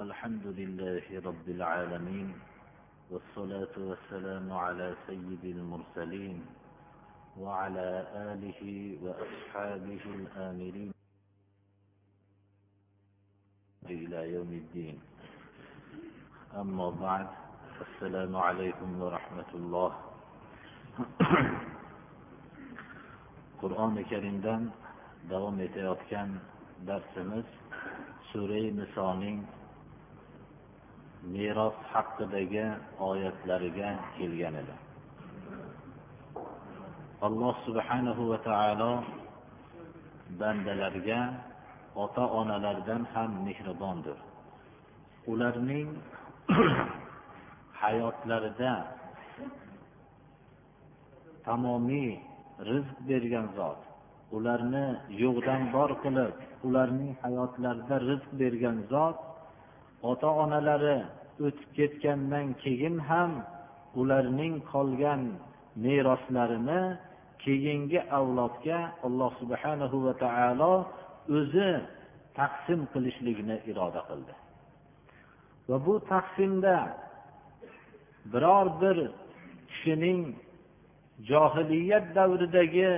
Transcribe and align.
الحمد 0.00 0.46
لله 0.56 1.04
رب 1.28 1.46
العالمين 1.48 2.28
والصلاة 3.10 3.74
والسلام 3.76 4.52
على 4.52 4.96
سيد 5.06 5.44
المرسلين 5.44 6.40
وعلى 7.36 7.88
آله 8.32 8.62
وأصحابه 9.04 10.04
الآمرين 10.20 10.92
إلى 13.84 14.20
يوم 14.32 14.50
الدين. 14.62 14.96
أما 16.56 16.90
بعد 16.90 17.28
السلام 17.84 18.36
عليكم 18.36 18.88
ورحمة 19.02 19.50
الله. 19.54 19.90
qur'oni 23.60 24.08
karimdan 24.08 24.72
davom 25.28 25.60
etayotgan 25.60 26.40
darsimiz 26.88 27.44
sura 28.32 28.64
nisoning 28.72 29.44
meros 31.34 31.76
haqidagi 31.92 32.66
oyatlariga 33.08 33.90
kelgan 34.16 34.54
edi. 34.62 34.74
Alloh 37.26 37.54
subhanahu 37.66 38.22
va 38.30 38.38
taolo 38.48 38.92
bandalarga 40.40 41.20
ota 42.04 42.24
onalardan 42.40 43.02
ham 43.12 43.30
mehribondir. 43.46 44.18
Ularning 45.32 45.88
hayotlarida 47.82 48.72
tamomiy 51.44 52.10
rizq 52.70 52.96
bergan 53.08 53.46
zot 53.56 53.80
ularni 54.36 54.86
yo'qdan 55.22 55.62
bor 55.74 55.90
qilib 56.02 56.34
ularning 56.66 57.12
hayotlarida 57.22 57.96
rizq 58.08 58.30
bergan 58.40 58.76
zot 58.92 59.18
ota 60.10 60.28
onalari 60.42 60.98
o'tib 61.44 61.70
ketgandan 61.78 62.46
keyin 62.62 62.96
ham 63.08 63.32
ularning 64.00 64.54
qolgan 64.72 65.22
meroslarini 65.84 66.82
keyingi 67.44 68.00
avlodga 68.18 68.78
alloh 69.06 69.32
subhanahu 69.40 69.96
va 70.06 70.14
taolo 70.24 70.74
o'zi 71.38 71.70
taqsim 72.38 72.80
qilishlikni 72.92 73.56
iroda 73.70 74.00
qildi. 74.10 74.34
Va 75.68 75.76
bu 75.86 75.94
taqsimda 76.12 76.76
biror 78.32 78.66
bir 78.82 78.96
kishining 79.70 80.20
johiliyat 81.30 82.06
davridagi 82.18 82.90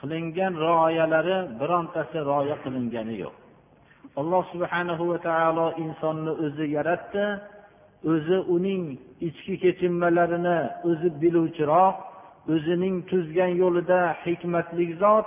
qilingan 0.00 0.52
rioyalari 0.66 1.38
birontasi 1.60 2.18
rioya 2.28 2.56
qilingani 2.64 3.14
yo'q. 3.24 3.34
Alloh 4.20 4.42
subhanahu 4.52 5.04
va 5.12 5.18
taolo 5.28 5.66
insonni 5.84 6.32
o'zi 6.44 6.66
yaratdi 6.76 7.24
o'zi 8.12 8.38
uning 8.56 8.84
ichki 9.28 9.54
kechinmalarini 9.64 10.58
o'zi 10.88 11.08
biluvchiroq 11.22 11.96
o'zining 12.54 12.96
tuzgan 13.10 13.52
yo'lida 13.62 14.00
hikmatli 14.24 14.86
zot 15.02 15.26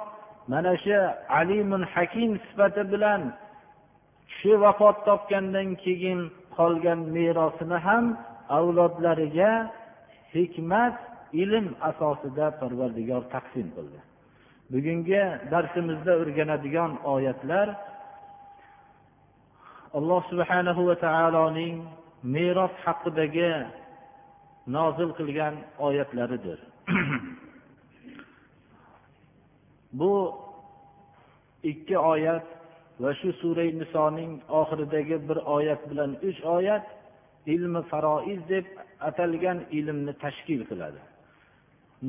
mana 0.51 0.73
shu 0.83 0.97
alimun 1.39 1.83
hakim 1.93 2.31
sifati 2.45 2.83
bilan 2.93 3.21
kishi 4.29 4.53
vafot 4.63 4.97
topgandan 5.07 5.69
keyin 5.83 6.19
qolgan 6.57 6.99
merosini 7.15 7.77
ham 7.85 8.05
avlodlariga 8.57 9.51
hikmat 10.35 10.95
ilm 11.43 11.67
asosida 11.89 12.45
parvardigor 12.59 13.23
taqsim 13.33 13.67
qildi. 13.75 13.99
Bugungi 14.73 15.21
darsimizda 15.53 16.13
o'rganadigan 16.21 16.91
oyatlar 17.13 17.67
alloh 19.97 20.21
subhanahu 20.31 20.81
va 20.89 20.95
taoloning 21.05 21.75
meros 22.23 22.71
haqidagi 22.85 23.51
nozil 24.67 25.09
qilgan 25.19 25.55
oyatlaridir. 25.87 26.59
Bu 29.99 30.13
ikki 31.63 31.97
oyat 31.97 32.45
va 32.99 33.13
shu 33.19 33.29
sura 33.41 33.65
nisoning 33.81 34.31
oxiridagi 34.59 35.17
bir 35.29 35.37
oyat 35.55 35.81
bilan 35.89 36.11
uch 36.29 36.39
oyat 36.57 36.85
ilmi 37.45 37.81
faroiz 37.91 38.41
deb 38.49 38.65
atalgan 39.09 39.59
ilmni 39.71 40.13
tashkil 40.23 40.61
qiladi. 40.69 41.01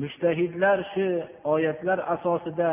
Mushtahidlar 0.01 0.77
shu 0.93 1.07
oyatlar 1.53 1.99
asosida 2.15 2.71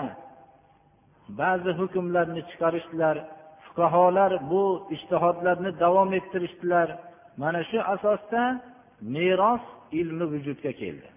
ba'zi 1.41 1.70
hukmlarni 1.81 2.42
chiqarishdilar 2.50 3.16
fuqarolar 3.64 4.32
bu 4.50 4.64
ishtihodlarni 4.97 5.70
davom 5.84 6.10
ettirishdilar. 6.19 6.88
Mana 7.42 7.60
shu 7.70 7.78
asosda 7.94 8.42
meros 9.14 9.64
ilmi 10.00 10.25
vujudga 10.32 10.72
keldi. 10.80 11.08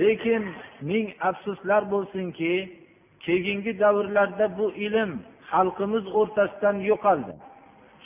Lekin 0.00 0.42
ming 0.90 1.06
afsuslar 1.28 1.82
bo'lsinki 1.92 2.52
keyingi 3.24 3.72
davrlarda 3.82 4.46
bu 4.58 4.66
ilm 4.86 5.10
xalqimiz 5.50 6.04
o'rtasidan 6.18 6.76
yo'qoldi. 6.90 7.34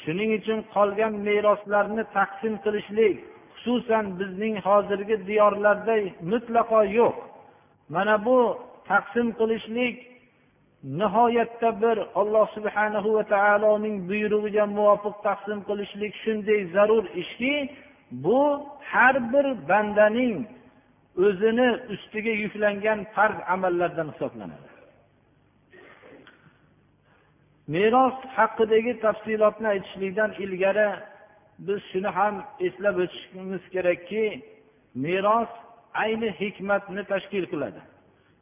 Shuning 0.03 0.31
uchun 0.39 0.59
qolgan 0.75 1.15
meroslarni 1.29 2.05
taqsim 2.17 2.55
qilishlik 2.65 3.17
xususan 3.55 4.05
bizning 4.19 4.55
hozirgi 4.67 5.17
diyorlarda 5.29 5.95
mutlaqo 6.33 6.81
yo'q. 6.99 7.17
Mana 7.95 8.15
bu 8.27 8.39
taqsim 8.91 9.29
qilishlik 9.41 9.95
nihoyatda 10.85 11.83
bir 11.83 11.99
alloh 12.15 12.47
subhanahu 12.57 13.15
va 13.15 13.25
taoloning 13.35 13.97
buyrug'iga 14.11 14.65
muvofiq 14.79 15.17
taqsim 15.27 15.59
qilishlik 15.69 16.15
shunday 16.25 16.61
zarur 16.75 17.05
ishki 17.23 17.55
bu 18.25 18.41
har 18.91 19.33
bir 19.33 19.47
bandaning 19.69 20.37
o'zini 21.27 21.69
ustiga 21.95 22.31
yuklangan 22.31 22.99
farz 23.15 23.39
amallardan 23.55 24.09
hisoblanadi. 24.13 24.69
Meros 27.75 28.15
haqidagi 28.37 29.01
tafsilotni 29.01 29.69
aytishlikdan 29.75 30.31
ilgari 30.45 30.91
biz 31.67 31.81
shuni 31.91 32.11
ham 32.19 32.35
eslab 32.67 32.97
o'tishimiz 33.05 33.63
kerakki 33.75 34.25
meros 34.95 35.51
ayni 36.05 36.31
hikmatni 36.41 37.03
tashkil 37.13 37.45
qiladi. 37.53 37.81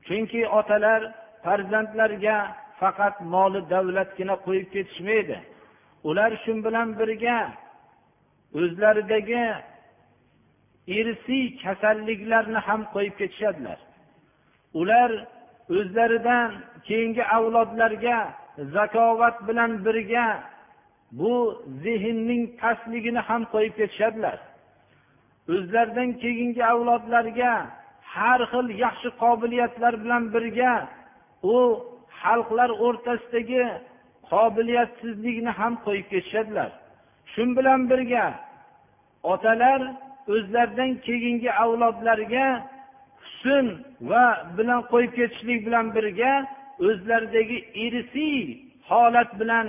Chunki 0.07 0.41
otalar 0.59 1.01
farzandlarga 1.45 2.37
faqat 2.81 3.17
moli 3.35 3.61
davlatgina 3.73 4.37
qo'yib 4.47 4.69
ketishmaydi. 4.75 5.39
Ular 6.09 6.31
shu 6.43 6.53
bilan 6.67 6.89
birga 7.01 7.39
o'zlaridagi 8.61 9.45
irsiy 10.99 11.47
kasalliklarni 11.63 12.61
ham 12.69 12.81
qo'yib 12.95 13.15
ketishadilar. 13.21 13.79
Ular 14.81 15.11
o'zlaridan 15.77 16.51
keyingi 16.89 17.25
avlodlarga 17.37 18.19
zakovat 18.77 19.37
bilan 19.49 19.73
birga 19.87 20.27
bu 21.19 21.35
zehnning 21.85 22.45
pastligini 22.61 23.23
ham 23.29 23.43
qo'yib 23.55 23.75
ketishadilar. 23.81 24.39
O'zlaridan 25.55 26.11
keyingi 26.23 26.63
avlodlarga 26.73 27.53
har 28.15 28.41
xil 28.53 28.67
yaxshi 28.85 29.09
qobiliyatlar 29.23 29.95
bilan 30.03 30.25
birga 30.35 30.73
u 31.43 31.57
xalqlar 32.23 32.71
o'rtasidagi 32.87 33.65
qobiliyatsizlikni 34.31 35.53
ham 35.59 35.73
qo'yib 35.85 36.07
ketishadilar. 36.13 36.71
Shu 37.33 37.43
bilan 37.59 37.81
birga 37.91 38.27
otalar 39.33 39.81
o'zlaridan 40.35 40.91
keyingi 41.07 41.51
avlodlarga 41.63 42.47
husn 43.25 43.67
va 44.11 44.25
bilan 44.59 44.81
qo'yib 44.93 45.13
ketishlik 45.19 45.61
bilan 45.67 45.87
birga 45.97 46.33
o'zlaridagi 46.87 47.59
irsiy 47.87 48.41
holat 48.91 49.31
bilan 49.41 49.67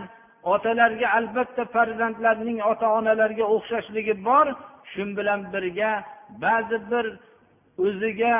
otalarga 0.54 1.08
albatta 1.18 1.64
farzandlarning 1.76 2.60
ota 2.72 2.88
onalarga 2.98 3.46
o'xshashligi 3.56 4.16
bor. 4.30 4.48
Shu 4.92 5.04
bilan 5.20 5.42
birga 5.54 5.92
ba'zi 6.44 6.78
bir 6.92 7.06
o'ziga 7.86 8.36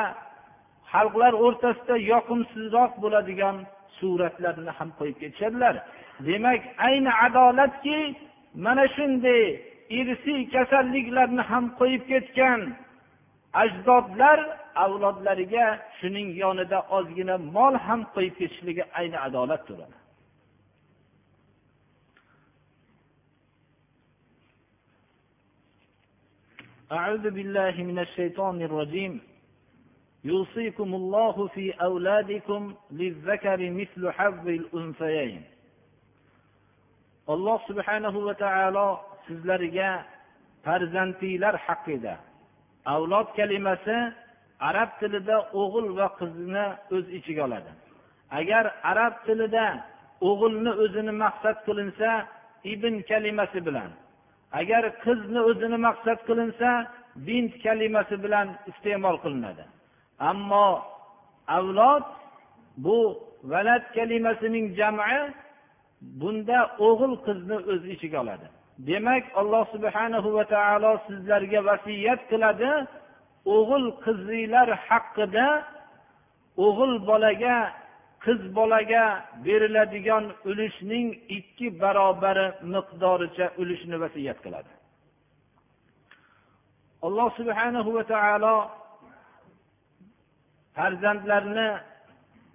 xalqlar 0.93 1.33
o'rtasida 1.45 1.95
yoqimsizroq 2.11 2.91
bo'ladigan 3.03 3.57
suratlarni 3.97 4.71
ham 4.77 4.89
qo'yib 4.99 5.17
ketishadilar 5.21 5.75
demak 6.27 6.61
ayni 6.87 7.11
adolatki 7.25 7.99
mana 8.65 8.85
shunday 8.95 9.43
irsiy 9.99 10.41
kasalliklarni 10.55 11.43
ham 11.51 11.65
qo'yib 11.79 12.03
ketgan 12.11 12.61
ajdodlar 13.63 14.39
avlodlariga 14.83 15.65
shuning 15.99 16.29
yonida 16.43 16.79
ozgina 16.97 17.35
mol 17.55 17.73
ham 17.85 18.01
qo'yib 18.15 18.35
ketishligi 18.39 18.83
ayni 18.99 19.17
adolat 19.27 19.63
turadi 19.69 19.97
أعوذ 26.99 27.25
بالله 27.37 27.75
من 27.89 27.97
الشيطان 28.05 28.57
الرجيم 28.67 29.13
يوصيكم 30.23 30.95
الله 30.95 31.47
في 31.47 31.71
أولادكم 31.71 32.73
للذكر 32.91 33.59
مثل 33.69 34.11
حظ 34.11 34.47
الأنثيين 34.47 35.43
alloh 37.27 37.59
subhanahu 37.67 38.25
va 38.27 38.33
taolo 38.35 38.99
sizlarga 39.27 40.03
farzandliklar 40.65 41.55
haqida 41.67 42.15
avlod 42.95 43.27
kalimasi 43.37 43.97
arab 44.69 44.89
tilida 44.99 45.37
o'g'il 45.61 45.87
va 45.99 46.07
qizni 46.19 46.65
o'z 46.95 47.05
ichiga 47.17 47.41
oladi 47.47 47.71
agar 48.39 48.65
arab 48.91 49.13
tilida 49.25 49.65
o'g'ilni 50.29 50.71
o'zini 50.83 51.13
maqsad 51.23 51.57
qilinsa 51.67 52.09
ibn 52.73 52.93
kalimasi 53.09 53.59
bilan 53.67 53.91
agar 54.61 54.83
qizni 55.05 55.39
o'zini 55.49 55.77
maqsad 55.87 56.19
qilinsa 56.27 56.69
bint 57.27 57.53
kalimasi 57.65 58.15
bilan 58.23 58.47
iste'mol 58.71 59.17
qilinadi 59.23 59.63
ammo 60.30 60.82
avlod 61.46 62.04
bu 62.84 62.98
valad 63.44 63.82
kalimasining 63.96 64.66
jami 64.78 65.32
bunda 66.20 66.58
o'g'il 66.88 67.14
qizni 67.26 67.56
o'z 67.72 67.82
ichiga 67.94 68.18
oladi. 68.24 68.46
Demak 68.88 69.24
alloh 69.40 69.64
subhanahu 69.74 70.28
va 70.36 70.44
taolo 70.54 70.92
sizlarga 71.06 71.60
vasiyat 71.70 72.20
qiladi. 72.30 72.70
O'g'il 73.56 73.86
qizinglar 74.04 74.68
haqida 74.88 75.48
o'g'il 76.66 76.94
bolaga 77.08 77.56
qiz 78.24 78.40
bolaga 78.58 79.04
beriladigan 79.44 80.24
ulushning 80.50 81.06
ikki 81.38 81.66
barobari 81.82 82.46
miqdoricha 82.74 83.46
ulushni 83.60 83.96
vasiyat 84.04 84.38
qiladi. 84.44 84.70
Alloh 87.06 87.28
subhanahu 87.38 87.90
va 87.96 88.04
taolo 88.14 88.54
farzandlarni 90.78 91.68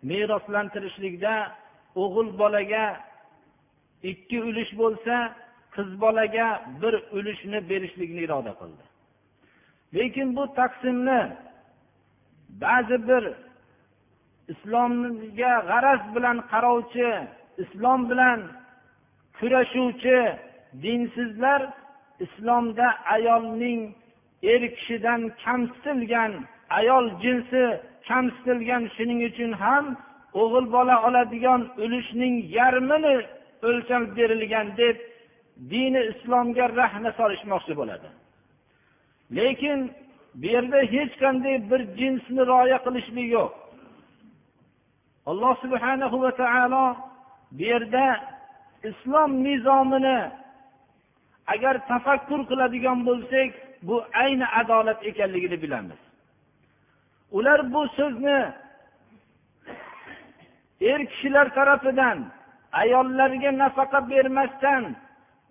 meroslantirishlikda 0.10 1.34
o'g'il 2.04 2.30
bolaga 2.42 2.86
ikki 4.12 4.38
ulush 4.50 4.72
bo'lsa 4.82 5.16
qiz 5.76 5.90
bolaga 6.04 6.48
bir 6.82 6.94
ulushni 7.18 7.60
berishlikni 7.70 8.22
iroda 8.28 8.54
qildi. 8.60 8.84
Lekin 9.96 10.28
bu 10.38 10.44
taqsimni 10.60 11.22
ba'zi 12.64 12.98
bir 13.10 13.24
islomga 14.54 15.54
g'araz 15.70 16.02
bilan 16.16 16.38
qarovchi 16.52 17.10
islom 17.64 18.02
bilan 18.10 18.40
kurashuvchi 19.38 20.20
dinsizlar 20.84 21.62
islomda 22.26 22.88
ayolning 23.16 23.82
er 24.54 24.62
kishidan 24.76 25.22
kamsitilgan 25.44 26.32
ayol 26.80 27.06
jinsi 27.24 27.64
kamsitilgan 28.08 28.84
shuning 28.96 29.20
uchun 29.30 29.52
ham 29.64 29.86
o'g'il 30.42 30.66
bola 30.76 30.96
oladigan 31.08 31.62
ulushning 31.84 32.36
yarmini 32.58 33.16
o'lchab 33.68 34.04
berilgan 34.18 34.68
deb 34.82 34.98
dini 35.72 36.02
islomga 36.12 36.66
rahna 36.82 37.12
solishmoqchi 37.20 37.74
bo'ladi. 37.80 38.10
Lekin 39.38 39.80
bu 40.40 40.46
yerda 40.56 40.80
hech 40.94 41.14
qanday 41.24 41.56
bir 41.72 41.82
jinsni 42.00 42.42
rioya 42.52 42.78
qilishlik 42.86 43.28
yo'q. 43.38 43.52
Alloh 45.32 45.54
subhanahu 45.64 46.18
va 46.24 46.32
taolo 46.42 46.86
bu 47.58 47.64
yerda 47.72 48.06
islom 48.90 49.32
nizomini 49.46 50.20
agar 51.54 51.76
tafakkur 51.92 52.42
qiladigan 52.50 53.00
bo'lsak 53.10 53.50
bu 53.88 53.96
ayni 54.24 54.48
adolat 54.62 55.00
ekanligini 55.10 55.58
bilamiz. 55.64 56.00
Ular 57.38 57.60
bu 57.74 57.82
so'zni 57.98 58.40
er 60.92 61.00
kishilar 61.12 61.48
tarafidan 61.58 62.18
ayollarga 62.82 63.52
nafaqa 63.64 64.00
bermasdan 64.12 64.84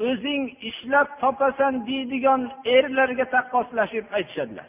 o'zing 0.09 0.43
ishlab 0.71 1.09
topasan 1.23 1.75
deydigan 1.89 2.43
erlarga 2.77 3.27
taqqoslashib 3.35 4.07
aytishadilar. 4.17 4.69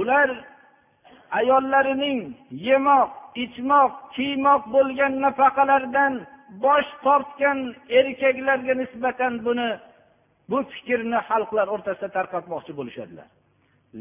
Ular 0.00 0.28
ayollarining 1.38 2.20
yemoq 2.68 3.10
ichmoq 3.44 3.92
kiymoq 4.14 4.62
bo'lgan 4.74 5.12
nafaqalardan 5.24 6.14
bosh 6.64 6.90
tortgan 7.04 7.58
erkaklarga 7.98 8.74
nisbatan 8.82 9.32
buni 9.46 9.70
bu 10.50 10.58
fikrni 10.72 11.18
xalqlar 11.28 11.66
o'rtasida 11.74 12.08
tarqatmoqchi 12.18 12.72
bo'lishadilar. 12.78 13.28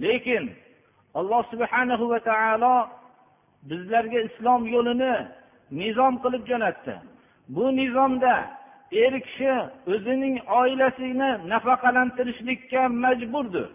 Lekin 0.03 0.43
alloh 1.19 1.43
subhanahu 1.51 2.09
va 2.11 2.19
taolo 2.29 2.75
bizlarga 3.69 4.19
islom 4.27 4.61
yo'lini 4.75 5.13
nizom 5.81 6.13
qilib 6.23 6.43
jo'natdi. 6.51 6.95
Bu 7.55 7.65
nizomda 7.79 8.35
er 9.03 9.13
kishi 9.25 9.53
o'zining 9.93 10.35
oilasini 10.59 11.29
nafaqalantirishlikka 11.51 12.81
majburdir. 13.03 13.67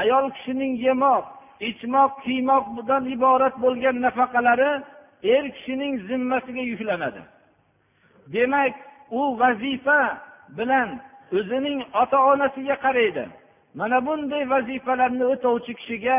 Ayol 0.00 0.26
kishining 0.36 0.72
yemoq 0.86 1.24
ichmoq 1.70 2.12
kiymoqdan 2.24 3.02
iborat 3.14 3.54
bo'lgan 3.64 3.96
nafaqalari 4.06 4.70
er 5.34 5.44
kishining 5.54 5.94
zimmasiga 6.08 6.62
yuklanadi. 6.72 7.22
Demak 8.34 8.74
u 9.18 9.20
vazifa 9.40 10.00
bilan 10.58 10.88
o'zining 11.38 11.78
ota 12.02 12.18
onasiga 12.32 12.76
qaraydi. 12.84 13.24
Mana 13.74 14.06
bunday 14.06 14.50
vazifalarni 14.50 15.24
o'tovchi 15.32 15.72
kishiga 15.80 16.18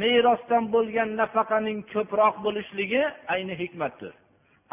merosdan 0.00 0.64
bo'lgan 0.74 1.08
nafaqaning 1.20 1.78
ko'proq 1.92 2.34
bo'lishligi 2.44 3.02
ayni 3.34 3.54
hikmatdir. 3.62 4.12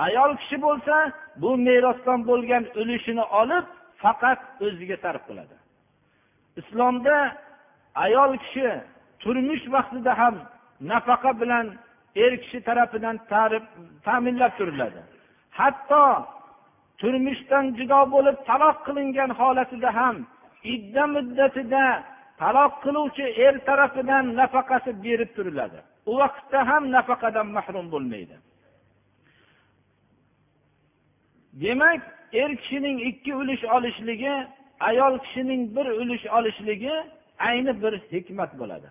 Ayol 0.06 0.32
kishi 0.42 0.58
bo'lsa 0.66 0.96
bu 1.42 1.52
merosdan 1.68 2.20
bo'lgan 2.30 2.64
ulushini 2.82 3.26
olib 3.42 3.66
faqat 4.04 4.40
o'ziga 4.66 4.98
sarf 5.04 5.24
qiladi. 5.30 5.56
Islomda 6.62 7.16
ayol 8.06 8.32
kishi 8.44 8.68
turmush 9.24 9.66
vaqtida 9.76 10.14
ham 10.22 10.36
nafaqa 10.92 11.32
bilan 11.42 11.66
er 12.24 12.32
kishi 12.44 12.60
tarafidan 12.68 13.18
ta'minlab 14.06 14.54
turiladi. 14.60 15.02
Hatto 15.60 16.06
turmushdan 17.02 17.66
judo 17.78 18.02
bo'lib 18.14 18.38
taloq 18.50 18.78
qilingan 18.88 19.32
holatida 19.40 19.90
ham 20.00 20.16
idda 20.64 21.04
muddatida 21.16 22.04
taloq 22.42 22.74
qiluvchi 22.84 23.26
er 23.46 23.56
tarafidan 23.68 24.26
nafaqasi 24.40 24.92
berib 25.04 25.30
turiladi. 25.36 25.80
U 26.10 26.12
vaqtda 26.22 26.60
ham 26.70 26.84
nafaqadan 26.96 27.48
mahrum 27.58 27.86
bo'lmaydi. 27.94 28.36
Demak 31.62 32.02
er 32.42 32.52
kishining 32.62 32.98
ikki 33.10 33.32
ulush 33.42 33.64
olishligi 33.76 34.36
ayol 34.90 35.16
kishining 35.26 35.62
bir 35.76 35.88
ulush 36.02 36.26
olishligi 36.38 36.96
ayni 37.50 37.74
bir 37.84 37.94
hikmat 38.12 38.52
bo'ladi. 38.60 38.90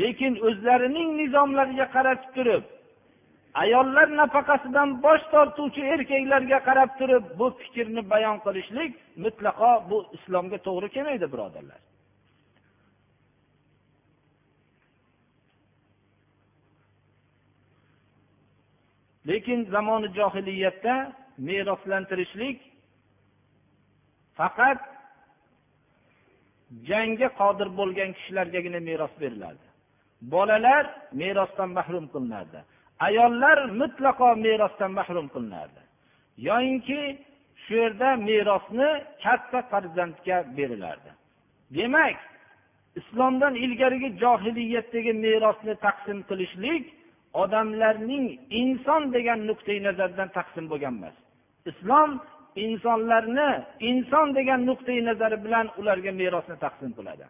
Lekin 0.00 0.32
o'zlarining 0.46 1.08
nizomlariga 1.20 1.86
qaratib 1.94 2.30
turib 2.36 2.64
ayollar 3.54 4.08
nafaqasidan 4.16 5.02
bosh 5.02 5.24
tortuvchi 5.32 5.82
erkaklarga 5.94 6.58
qarab 6.68 6.90
turib 6.98 7.24
bu 7.38 7.46
fikrni 7.60 8.02
bayon 8.10 8.36
qilishlik 8.44 8.92
mutlaqo 9.24 9.72
bu 9.90 9.98
islomga 10.16 10.58
to'g'ri 10.66 10.88
kelmaydi 10.94 11.26
birodarlar. 11.32 11.80
Lekin 19.28 19.60
zamoni 19.74 20.08
johiliyatda 20.18 20.94
meroslantirishlik 21.48 22.58
faqat 24.38 24.80
jangga 26.88 27.28
qodir 27.40 27.68
bo'lgan 27.78 28.10
kishilargagina 28.16 28.80
meros 28.88 29.14
berilardi 29.22 29.66
bolalar 30.34 30.84
merosdan 31.20 31.70
mahrum 31.78 32.06
qilinardi 32.14 32.60
ayollar 33.06 33.58
mutlaqo 33.80 34.28
merosdan 34.46 34.92
mahrum 34.98 35.26
qilinardi. 35.34 35.82
Yoyinki 36.48 37.00
shu 37.62 37.74
yerda 37.82 38.08
merosni 38.28 38.90
katta 39.24 39.60
farzandga 39.70 40.38
berilardi. 40.56 41.10
Demak 41.76 42.16
islomdan 43.00 43.54
ilgarigi 43.64 44.08
johiliyatdagi 44.22 45.12
merosni 45.26 45.74
taqsim 45.86 46.18
qilishlik 46.28 46.84
odamlarning 47.42 48.26
inson 48.62 49.02
degan 49.16 49.40
nuqtai 49.50 49.78
nazardan 49.88 50.28
taqsim 50.38 50.64
bo'lgan 50.72 50.94
emas. 50.98 51.16
Islom 51.70 52.10
insonlarni 52.66 53.50
inson 53.90 54.34
degan 54.38 54.60
nuqtai 54.70 54.98
nazari 55.08 55.38
bilan 55.44 55.66
ularga 55.80 56.12
merosni 56.22 56.56
taqsim 56.64 56.90
qiladi. 56.98 57.24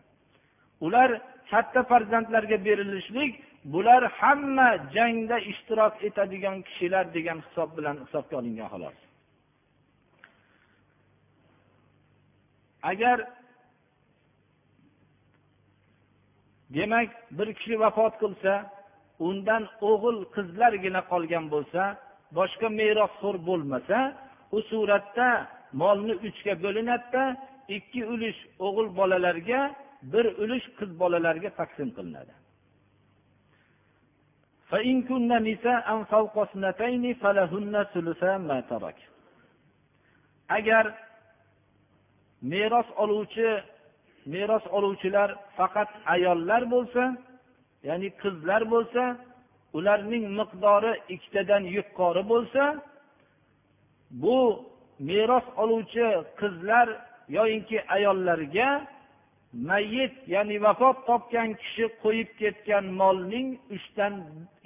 Ular 0.86 1.10
katta 1.50 1.80
farzandlarga 1.90 2.58
berilishlik 2.68 3.32
bular 3.64 4.02
hamma 4.20 4.68
jangda 4.94 5.38
ishtirok 5.38 6.04
etadigan 6.08 6.62
kishilar 6.62 7.14
degan 7.14 7.38
hisob 7.46 7.70
bilan 7.78 7.96
hisobga 8.04 8.34
olingan 8.40 8.68
xolos. 8.72 8.98
Agar 12.82 13.18
demak 16.74 17.10
bir 17.38 17.48
kishi 17.58 17.74
vafot 17.80 18.14
qilsa 18.22 18.52
undan 19.28 19.62
o'g'il 19.90 20.18
qizlargina 20.34 21.02
qolgan 21.12 21.44
bo'lsa 21.54 21.82
boshqa 22.38 22.68
merosxo'r 22.80 23.36
bo'lmasa 23.48 23.98
u 24.56 24.58
suratda 24.70 25.28
molni 25.82 26.14
uchga 26.28 26.54
bo'linadida 26.64 27.24
ikki 27.76 28.00
ulush 28.14 28.40
o'g'il 28.66 28.88
bolalarga 28.98 29.60
bir 30.12 30.26
ulush 30.42 30.66
qiz 30.78 30.90
bolalarga 31.02 31.50
taqsim 31.60 31.88
qilinadi. 31.96 32.32
Agar 40.56 40.86
meros 42.52 42.86
oluvchi 43.02 43.50
meros 44.26 44.64
oluvchilar 44.76 45.30
faqat 45.56 45.90
ayollar 46.14 46.62
bo'lsa 46.74 47.02
ya'ni 47.88 48.08
qizlar 48.22 48.62
bo'lsa 48.74 49.04
ularning 49.78 50.24
miqdori 50.38 50.92
ikkitadan 51.14 51.62
yuqori 51.76 52.22
bo'lsa 52.32 52.64
bu 54.22 54.38
meros 55.08 55.46
oluvchi 55.62 56.06
qizlar 56.40 56.86
yoyinki 57.36 57.78
ayollarga 57.96 58.68
mayit 59.52 60.14
ya'ni 60.26 60.62
vafot 60.62 60.96
topgan 61.06 61.54
kishi 61.60 61.84
qo'yib 62.02 62.30
ketgan 62.40 62.84
molning 63.00 63.48
uchdan 63.76 64.14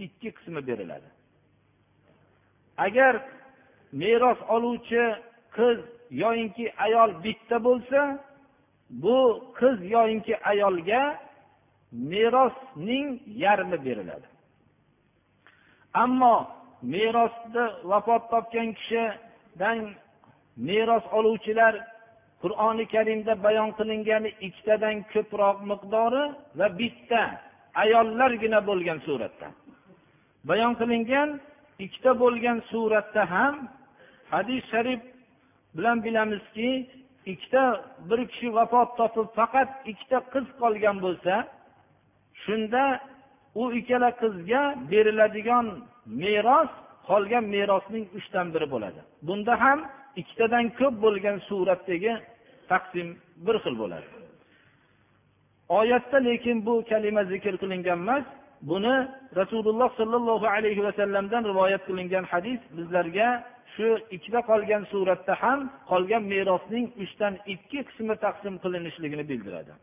ikki 0.04 0.28
qismi 0.36 0.60
beriladi. 0.68 1.08
Agar 2.86 3.14
meros 3.92 4.38
oluvchi 4.54 5.04
qiz 5.56 5.78
yoyinki 6.22 6.66
ayol 6.84 7.10
bitta 7.24 7.56
bo'lsa 7.66 8.00
bu 8.90 9.18
qiz 9.58 9.76
yoyinki 9.94 10.34
ayolga 10.50 11.02
merosning 11.92 13.08
yarmi 13.26 13.78
beriladi. 13.84 14.26
Ammo 15.94 16.36
merosda 16.82 17.64
vafot 17.90 18.22
topgan 18.30 18.68
kishidan 18.78 19.78
meros 20.56 21.04
oluvchilar 21.12 21.74
qur'oni 22.42 22.84
karimda 22.94 23.32
bayon 23.46 23.70
qilingani 23.78 24.30
ikkitadan 24.46 24.96
ko'proq 25.12 25.56
miqdori 25.70 26.24
va 26.58 26.66
bitta 26.80 27.22
ayollargina 27.82 28.60
bo'lgan 28.68 28.98
suratda. 29.06 29.48
Bayon 30.50 30.72
qilingan 30.80 31.28
ikkita 31.84 32.12
bo'lgan 32.22 32.58
suratda 32.70 33.22
ham 33.34 33.54
hadis 34.34 34.62
sharif 34.72 35.00
bilan 35.76 35.98
bilamizki 36.04 36.70
ikkita 37.32 37.64
bir 38.08 38.20
kishi 38.30 38.48
vafot 38.54 38.90
topib 38.98 39.28
faqat 39.38 39.68
ikkita 39.92 40.18
qiz 40.32 40.46
qolgan 40.60 40.96
bo'lsa 41.04 41.34
shunda 42.44 42.84
u 43.60 43.62
ikkala 43.78 44.10
qizga 44.22 44.62
beriladigan 44.90 45.66
meros 46.22 46.70
qolgan 47.08 47.44
merosning 47.54 48.06
uchdan 48.18 48.46
biri 48.54 48.66
bo'ladi. 48.74 49.00
Bunda 49.26 49.54
ham 49.64 49.78
ikkitadan 50.21 50.65
ko'p 50.79 50.95
bo'lgan 51.05 51.37
suratdagi 51.49 52.13
taqsim 52.71 53.07
bir 53.45 53.55
xil 53.63 53.75
bo'ladi 53.81 54.07
oyatda 55.79 56.17
lekin 56.27 56.57
bu 56.67 56.73
kalima 56.91 57.23
zikr 57.31 57.53
qilingan 57.61 57.99
emas 58.05 58.25
buni 58.69 58.95
rasululloh 59.39 59.89
sollallohu 59.99 60.47
alayhi 60.55 60.81
vasallamdan 60.87 61.43
rivoyat 61.51 61.81
qilingan 61.89 62.25
hadis 62.31 62.61
bizlarga 62.77 63.29
shu 63.75 63.87
ikkita 64.15 64.41
qolgan 64.49 64.83
suratda 64.91 65.33
ham 65.43 65.59
qolgan 65.91 66.23
merosning 66.33 66.85
uchdan 67.03 67.33
ikki 67.53 67.79
qismi 67.89 68.15
taqsim 68.25 68.53
qilinishligini 68.63 69.25
bildiradi 69.31 69.73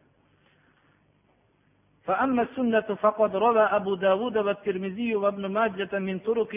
فأما 2.06 2.42
السنة 2.42 2.88
فقد 3.04 3.30
روى 3.36 3.64
أبو 3.78 3.92
داود 3.94 4.36
والترمذي 4.46 5.10
وابن 5.22 5.44
ماجة 5.46 5.92
من 5.98 6.16
طرق 6.18 6.52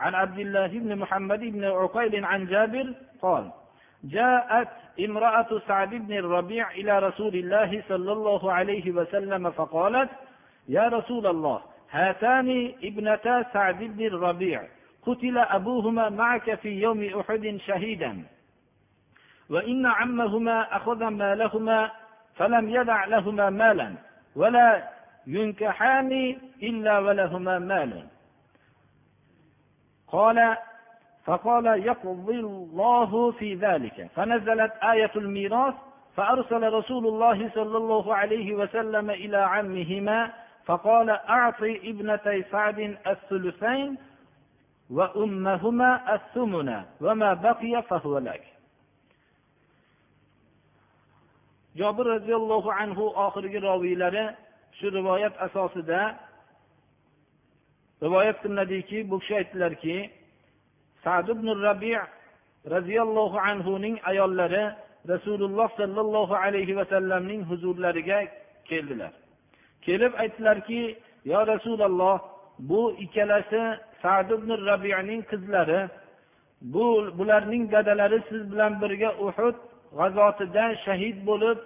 عن 0.00 0.14
عبد 0.14 0.38
الله 0.38 0.66
بن 0.66 0.96
محمد 0.96 1.40
بن 1.40 1.64
عقيل 1.64 2.24
عن 2.24 2.46
جابر 2.46 2.94
قال 3.22 3.50
جاءت 4.04 4.68
امرأة 5.00 5.60
سعد 5.68 5.90
بن 5.90 6.12
الربيع 6.12 6.70
إلى 6.70 6.98
رسول 6.98 7.34
الله 7.34 7.82
صلى 7.88 8.12
الله 8.12 8.52
عليه 8.52 8.90
وسلم 8.90 9.50
فقالت 9.50 10.10
يا 10.68 10.88
رسول 10.88 11.26
الله 11.26 11.62
هاتان 11.90 12.72
ابنتا 12.84 13.44
سعد 13.52 13.78
بن 13.78 14.06
الربيع 14.06 14.62
قتل 15.06 15.38
أبوهما 15.38 16.08
معك 16.08 16.54
في 16.54 16.68
يوم 16.68 17.20
أحد 17.20 17.58
شهيدا. 17.66 18.24
وإن 19.50 19.86
عمهما 19.86 20.76
أخذ 20.76 21.04
مالهما 21.04 21.90
فلم 22.36 22.68
يدع 22.68 23.04
لهما 23.04 23.50
مالا 23.50 23.94
ولا 24.36 24.88
ينكحان 25.26 26.36
إلا 26.62 26.98
ولهما 26.98 27.58
مال 27.58 28.06
قال 30.12 30.56
فقال 31.24 31.66
يقضي 31.66 32.40
الله 32.40 33.30
في 33.32 33.54
ذلك. 33.54 34.08
فنزلت 34.16 34.72
آية 34.82 35.10
الميراث 35.16 35.74
فأرسل 36.16 36.72
رسول 36.72 37.06
الله 37.06 37.50
صلى 37.54 37.76
الله 37.76 38.14
عليه 38.14 38.54
وسلم 38.54 39.10
إلى 39.10 39.36
عمهما 39.36 40.30
فقال 40.66 41.10
أعطي 41.10 41.90
ابنتي 41.90 42.42
سعد 42.42 42.78
الثلثين 43.06 43.98
وأمهما 44.90 46.14
الثمن 46.14 46.82
وما 47.00 47.34
بقي 47.34 47.82
فهو 47.82 48.18
لك. 48.18 48.42
jobir 51.78 52.04
roziyallohu 52.06 52.70
anhu 52.72 53.04
oxirgi 53.26 53.58
roviylari 53.62 54.24
shu 54.78 54.90
rivoyat 54.90 55.34
asosida 55.46 56.18
rivoyat 58.02 58.42
qilinadiki 58.42 59.10
bu 59.10 59.18
kishi 59.20 59.34
aytdilarki 59.40 60.10
sad 61.04 61.28
ibn 61.28 61.46
rabi 61.62 61.92
roziyallohu 62.74 63.38
anhuning 63.38 63.96
ayollari 64.10 64.64
rasululloh 65.08 65.68
sollallohu 65.76 66.34
alayhi 66.34 66.76
vasallamning 66.76 67.42
huzurlariga 67.50 68.18
keldilar. 68.64 69.12
Kelib 69.82 70.12
aytdilarki 70.22 70.98
yo 71.24 71.46
rasululloh 71.46 72.18
bu 72.58 72.92
ikkalasi 73.04 73.62
sad 74.02 74.30
ibn 74.30 74.50
rabining 74.66 75.22
qizlari. 75.30 75.88
Bu 76.60 76.86
bularning 77.18 77.72
dadalari 77.72 78.22
siz 78.28 78.52
bilan 78.52 78.72
birga 78.82 79.10
uhud 79.26 79.56
g'azotida 79.98 80.64
shahid 80.84 81.16
bo'lib 81.28 81.58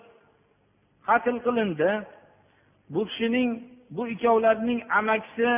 qatl 1.07 1.37
qilindi. 1.47 1.91
Bu 2.95 3.01
kishining 3.09 3.51
bu 3.97 4.03
ikkovlarining 4.09 4.81
amakisi 4.99 5.49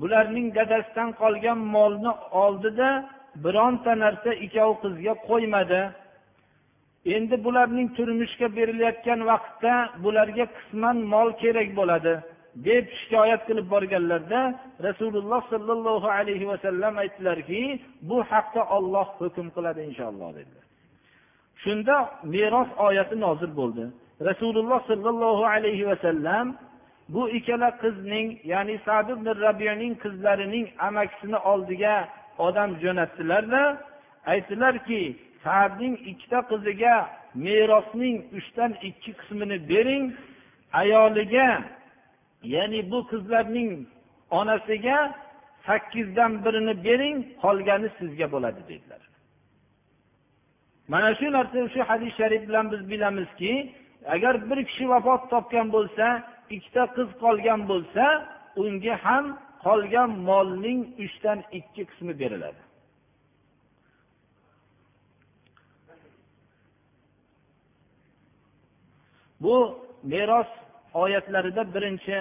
bularning 0.00 0.48
dadasidan 0.58 1.10
qolgan 1.20 1.58
molni 1.74 2.12
oldida 2.44 2.88
bironta 3.44 3.92
narsa 4.04 4.30
ikkovi 4.46 4.74
qizga 4.82 5.14
qo'ymadi. 5.28 5.82
Endi 7.16 7.36
bularning 7.46 7.88
turmushga 7.96 8.46
berilayotgan 8.58 9.20
vaqtda 9.30 9.72
bularga 10.04 10.46
qisman 10.56 10.96
mol 11.12 11.28
kerak 11.42 11.68
bo'ladi 11.80 12.14
deb 12.68 12.84
shikoyat 13.00 13.42
qilib 13.48 13.66
borganlarda 13.74 14.40
rasululloh 14.86 15.40
sollallohu 15.52 16.08
alayhi 16.18 16.46
vasallam 16.52 16.94
aytdilarki 17.02 17.62
bu 18.08 18.18
haqda 18.30 18.62
olloh 18.76 19.06
hukm 19.20 19.46
qiladi 19.56 19.80
inshaalloh 19.88 20.30
dedilar. 20.38 20.64
Shunda 21.62 21.96
meros 22.34 22.70
oyati 22.86 23.16
nozil 23.24 23.52
bo'ldi. 23.60 23.84
Rasululloh 24.28 24.80
sollallohu 24.90 25.44
alayhi 25.54 25.84
vasallam 25.90 26.46
bu 27.08 27.30
ikkala 27.30 27.70
qizning 27.82 28.28
ya'ni 28.44 28.78
sad 28.84 29.08
ibn 29.08 29.26
rabiyaning 29.44 29.94
qizlarining 30.04 30.66
amakisini 30.78 31.36
oldiga 31.36 32.08
odam 32.38 32.70
jo'natdilarda 32.82 33.62
aytdilarki 34.32 35.02
sadning 35.44 35.94
ikkita 36.10 36.40
qiziga 36.50 36.94
merosning 37.34 38.16
uchdan 38.38 38.72
ikki 38.88 39.12
qismini 39.20 39.68
bering 39.68 40.04
ayoliga 40.72 41.48
ya'ni 42.42 42.90
bu 42.90 42.98
qizlarning 43.10 43.70
onasiga 44.30 44.98
sakkizdan 45.66 46.44
birini 46.44 46.84
bering 46.84 47.16
qolgani 47.42 47.88
sizga 47.98 48.26
bo'ladi 48.34 48.62
dedilar. 48.68 49.02
Mana 50.88 51.14
shu 51.18 51.26
narsa 51.32 51.68
shu 51.74 51.80
hadis 51.90 52.12
sharif 52.18 52.42
bilan 52.48 52.72
biz 52.72 52.90
bilamizki 52.90 53.72
agar 54.14 54.50
bir 54.50 54.58
kishi 54.68 54.88
vafot 54.88 55.30
topgan 55.30 55.72
bo'lsa 55.72 56.06
ikkita 56.56 56.84
qiz 56.96 57.08
qolgan 57.22 57.60
bo'lsa 57.70 58.04
unga 58.64 58.94
ham 59.04 59.24
qolgan 59.64 60.10
molning 60.28 60.80
uchdan 61.04 61.38
ikki 61.58 61.82
qismi 61.90 62.12
beriladi. 62.22 62.62
Bu 69.44 69.56
meros 70.12 70.50
oyatlarida 71.02 71.62
birinchi 71.74 72.18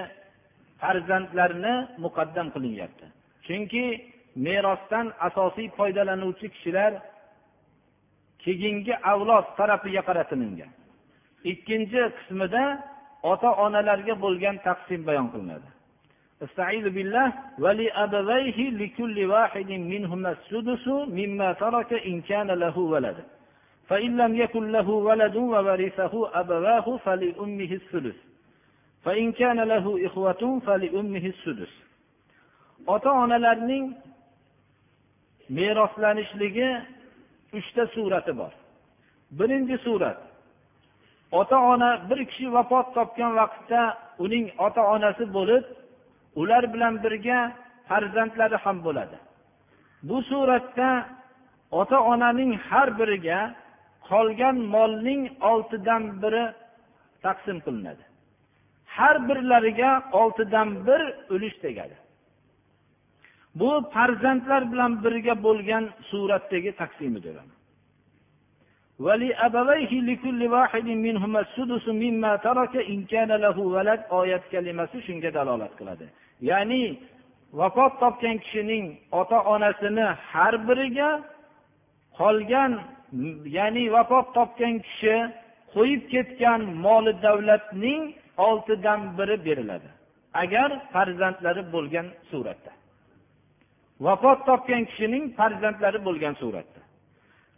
farzandlarni 0.82 1.76
muqaddam 2.04 2.48
qilinyapti. 2.56 3.06
Chunki 3.46 3.86
merosdan 4.36 5.14
asosiy 5.28 5.68
foydalanuvchi 5.78 6.48
kishilar 6.56 6.94
keyingi 8.44 8.94
avlod 9.12 9.46
tarafiga 9.58 10.02
qaratilingan 10.10 10.72
ikkinchi 11.52 12.02
qismida 12.18 12.64
ota 13.23 13.51
onalarga 13.65 14.15
bo'lgan 14.25 14.57
taqsim 14.67 15.01
bayon 15.09 15.29
qilinadi 15.35 15.69
استعيذ 16.47 16.87
بالله 16.97 17.29
ولأبويه 17.59 18.59
لكل 18.81 19.17
واحد 19.35 19.71
منهما 19.95 20.31
السدس 20.37 20.87
مما 21.19 21.49
ترك 21.53 21.91
إن 21.93 22.17
كان 22.31 22.49
له 22.63 22.79
ولد 22.79 23.19
فإن 23.89 24.11
لم 24.23 24.33
يكن 24.43 24.65
له 24.77 24.89
ولد 25.09 25.37
وورثه 25.37 26.15
أبواه 26.41 26.87
فلأمه 27.05 27.71
الثلث 27.81 28.19
فإن 29.05 29.27
كان 29.33 29.59
له 29.73 30.07
إخوة 30.07 30.43
فلأمه 30.67 31.25
السدس 31.35 31.73
ota 32.87 33.11
onalarning 33.13 33.97
meroslanishligi 35.49 36.69
uchta 37.59 37.87
surati 37.95 38.33
bor 38.39 38.53
birinchi 39.39 39.77
surat 39.85 40.19
ota 41.40 41.58
ona 41.74 41.90
bir 42.10 42.20
kishi 42.30 42.46
vafot 42.56 42.88
topgan 42.98 43.32
vaqtda 43.40 43.82
uning 44.24 44.46
ota 44.66 44.82
onasi 44.96 45.24
bo'lib 45.38 45.64
ular 46.42 46.64
bilan 46.74 46.94
birga 47.04 47.40
farzandlari 47.88 48.58
ham 48.64 48.78
bo'ladi. 48.86 49.18
Bu 50.08 50.18
suratda 50.30 50.90
ota 51.80 51.98
onaning 52.12 52.52
har 52.70 52.90
biriga 53.00 53.40
qolgan 54.10 54.58
molning 54.74 55.24
oltidan 55.52 56.04
biri 56.24 56.46
taqsim 57.26 57.58
qilinadi. 57.66 58.04
Har 58.96 59.16
birlariga 59.28 59.92
oltidan 60.22 60.70
bir 60.88 61.02
ulush 61.34 61.58
tegadi. 61.66 61.96
Bu 63.60 63.70
farzandlar 63.94 64.62
bilan 64.72 64.92
birga 65.04 65.36
bo'lgan 65.46 65.86
suratdagi 66.10 66.72
taqsimidir. 66.82 67.36
Oyat 74.20 74.44
kalimasi 74.52 74.98
shunga 75.08 75.34
dalolat 75.34 75.74
qiladi. 75.80 76.06
Ya'ni 76.50 77.00
vafot 77.60 77.94
topgan 78.02 78.38
kishining 78.44 78.86
ota 79.12 79.40
onasini 79.54 80.06
har 80.32 80.54
biriga 80.68 81.10
qolgan 82.20 82.72
ya'ni 83.58 83.84
vafot 83.96 84.28
topgan 84.38 84.76
kishi 84.86 85.16
qo'yib 85.74 86.02
ketgan 86.14 86.62
moli 86.86 87.14
davlatning 87.26 88.02
oltidan 88.48 89.00
biri 89.18 89.38
beriladi. 89.46 89.90
Agar 90.44 90.70
farzandlari 90.94 91.64
bo'lgan 91.74 92.08
suratda. 92.30 92.72
Vafot 94.06 94.40
topgan 94.50 94.84
kishining 94.90 95.24
farzandlari 95.40 96.00
bo'lgan 96.08 96.34
suratda. 96.42 96.83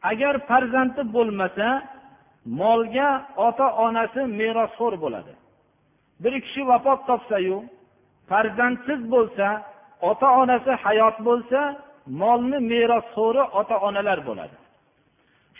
Agar 0.09 0.35
farzandi 0.49 1.01
bo'lmasa 1.15 1.67
molga 2.61 3.09
ota 3.47 3.67
onasi 3.85 4.21
merosxo'r 4.39 4.95
bo'ladi. 5.03 5.33
Bir 6.23 6.33
kishi 6.45 6.61
vafot 6.71 6.99
topsayu 7.09 7.57
farzandsiz 8.29 9.01
bo'lsa 9.13 9.47
ota 10.09 10.27
onasi 10.41 10.71
hayot 10.83 11.17
bo'lsa 11.27 11.59
molni 12.21 12.59
merosxo'ri 12.71 13.43
ota 13.59 13.75
onalar 13.87 14.19
bo'ladi. 14.29 14.57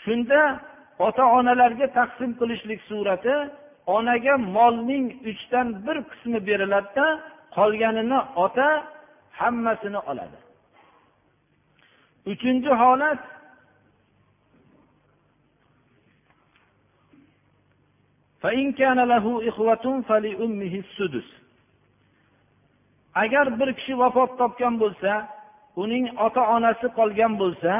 Shunda 0.02 0.40
ota 1.06 1.24
onalarga 1.38 1.86
taqsim 1.98 2.30
qilishlik 2.40 2.80
surati 2.88 3.34
onaga 3.96 4.34
molning 4.56 5.06
uchdan 5.30 5.66
bir 5.86 5.96
qismi 6.10 6.38
beriladida 6.48 7.06
qolganini 7.56 8.20
ota 8.44 8.68
hammasini 9.40 10.00
oladi. 10.10 10.38
Uchinchi 12.32 12.72
holat 12.82 13.22
agar 23.22 23.46
bir 23.60 23.70
kishi 23.78 23.94
vafot 24.02 24.30
topgan 24.40 24.74
bo'lsa 24.82 25.12
uning 25.82 26.04
ota 26.26 26.42
onasi 26.56 26.86
qolgan 26.98 27.32
bo'lsa 27.42 27.72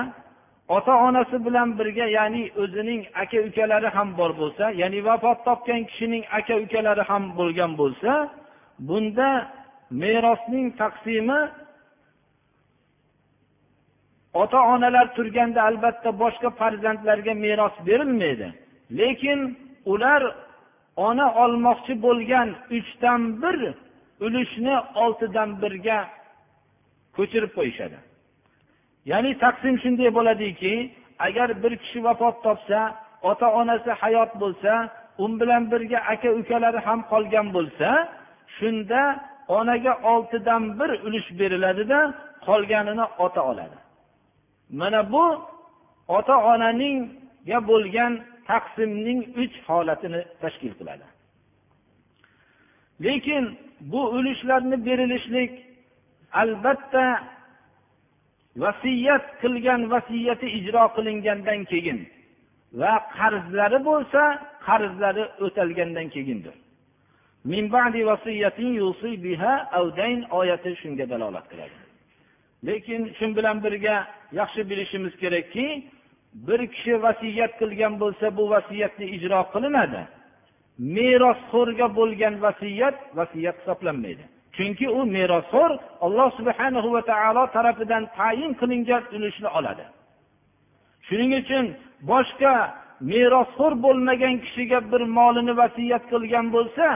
ota 0.77 0.95
onasi 1.09 1.37
bilan 1.47 1.69
birga 1.79 2.07
ya'ni 2.19 2.43
o'zining 2.63 3.01
aka 3.23 3.39
ukalari 3.49 3.89
ham 3.97 4.09
bor 4.19 4.31
bo'lsa 4.41 4.65
ya'ni 4.81 5.01
vafot 5.09 5.39
topgan 5.49 5.83
kishining 5.91 6.25
aka 6.39 6.55
ukalari 6.65 7.03
ham 7.11 7.25
bo'lgan 7.39 7.73
bo'lsa 7.81 8.13
bunda 8.89 9.29
merosning 10.03 10.67
taqsimi 10.81 11.41
ota 14.43 14.61
onalar 14.73 15.07
turganda 15.17 15.61
albatta 15.69 16.11
boshqa 16.23 16.49
farzandlarga 16.61 17.35
meros 17.45 17.75
berilmaydi. 17.89 18.49
Lekin 18.99 19.41
ular 19.93 20.23
ona 20.97 21.27
olmoqchi 21.43 21.95
bo'lgan 22.07 22.49
uchdan 22.77 23.21
bir 23.43 23.59
ulushni 24.25 24.77
oltidan 25.03 25.51
birga 25.63 25.99
ko'chirib 27.17 27.53
qo'yishadi. 27.59 27.99
Ya'ni 29.11 29.33
taqsim 29.45 29.75
shunday 29.83 30.11
bo'ladiki 30.19 30.75
agar 31.27 31.49
bir 31.63 31.73
kishi 31.83 31.99
vafot 32.07 32.37
topsa 32.47 32.81
ota 33.31 33.47
onasi 33.61 33.91
hayot 34.03 34.33
bo'lsa 34.43 34.73
u 35.19 35.25
bilan 35.41 35.63
birga 35.73 35.99
aka 36.13 36.29
ukalari 36.41 36.81
ham 36.87 37.01
qolgan 37.13 37.47
bo'lsa 37.57 37.89
shunda 38.57 39.01
onaga 39.59 39.93
oltidan 40.13 40.63
bir 40.79 40.91
ulush 41.07 41.29
beriladida 41.39 41.99
qolganini 42.47 43.07
ota 43.25 43.43
oladi. 43.51 43.79
Mana 44.81 45.13
bu 45.13 45.25
ota 46.09 46.37
onaningga 46.53 47.59
bo'lgan 47.71 48.13
taqsimning 48.51 49.21
uch 49.43 49.57
holatini 49.67 50.21
tashkil 50.43 50.75
qiladi. 50.79 51.07
Lekin 53.05 53.45
bu 53.81 54.03
ulushlarni 54.17 54.77
berilishlik 54.87 55.53
albatta 56.33 57.07
vasiyat 58.57 59.25
qilgan 59.43 59.81
vasiyati 59.91 60.47
ijro 60.59 60.85
qilingandan 60.97 61.61
keyin 61.73 61.99
va 62.81 62.93
qarzlari 63.19 63.79
bo'lsa 63.89 64.23
qarzlari 64.67 65.25
o'talgandan 65.45 66.09
keyindir. 66.15 66.57
Oyati 70.39 70.71
shunga 70.83 71.05
dalolat 71.13 71.47
qiladi. 71.53 71.77
Lekin 72.67 73.03
shu 73.19 73.27
bilan 73.37 73.57
birga 73.65 73.97
yaxshi 74.41 74.63
bilishimiz 74.71 75.15
kerakki 75.23 75.67
bir 76.47 76.61
kishi 76.73 77.03
vasiyat 77.03 77.53
qilgan 77.61 77.95
bo'lsa 78.03 78.27
bu 78.37 78.45
vasiyatni 78.55 79.07
ijro 79.17 79.41
qilinadi. 79.55 80.03
Merosxo'rga 80.97 81.87
bo'lgan 81.99 82.35
vasiyat 82.47 82.97
vasiyat 83.19 83.57
hisoblanmaydi. 83.61 84.25
Chunki 84.57 84.87
u 84.99 85.01
merosxo'r 85.17 85.73
alloh 86.07 86.29
subhana 86.39 86.81
va 86.95 87.03
taolo 87.13 87.45
tarafidan 87.57 88.05
tayin 88.19 88.53
qilingan 88.61 89.03
ulushni 89.17 89.49
oladi. 89.59 89.85
Shuning 91.07 91.33
uchun 91.41 91.65
boshqa 92.11 92.55
merosxo'r 93.13 93.73
bo'lmagan 93.85 94.35
kishiga 94.45 94.79
bir 94.93 95.03
molini 95.19 95.55
vasiyat 95.63 96.05
qilgan 96.13 96.47
bo'lsa 96.57 96.87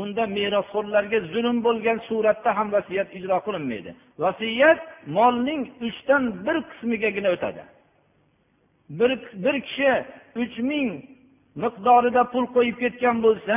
unda 0.00 0.24
merosxo'rlarga 0.38 1.18
zulm 1.32 1.56
bo'lgan 1.66 1.98
suratda 2.08 2.50
ham 2.58 2.68
vasiyat 2.76 3.08
ijro 3.18 3.36
qilinmaydi. 3.46 3.90
Vasiyat 4.24 4.80
molning 5.16 5.62
uchdan 5.88 6.22
bir 6.46 6.56
qismigagina 6.70 7.30
o'tadi. 7.36 7.62
Bir 8.98 9.10
bir 9.44 9.56
kishi 9.66 9.92
uch 10.42 10.56
ming 10.70 10.90
miqdorida 11.62 12.22
pul 12.32 12.44
qo'yib 12.56 12.76
ketgan 12.82 13.16
bo'lsa 13.26 13.56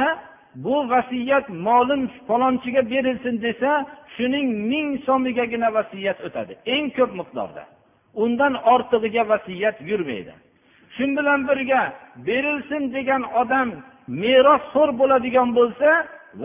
bu 0.66 0.76
vasiyat 0.90 1.50
molim 1.50 2.02
falonchiga 2.28 2.82
berilsin 2.94 3.36
desa 3.46 3.72
shuning 4.16 4.48
ming 4.72 4.90
so'migagina 5.06 5.70
vasiyat 5.78 6.18
o'tadi 6.28 6.54
eng 6.76 6.88
ko'p 6.98 7.12
miqdorda. 7.20 7.64
Undan 8.24 8.54
ortig'iga 8.74 9.24
vasiyat 9.34 9.78
yurmaydi. 9.90 10.34
Shu 10.96 11.06
bilan 11.18 11.40
birga 11.50 11.82
berilsin 12.28 12.84
degan 12.96 13.24
odam 13.42 13.70
merosxo'r 14.08 14.90
bo'ladigan 15.00 15.50
bo'lsa 15.60 15.90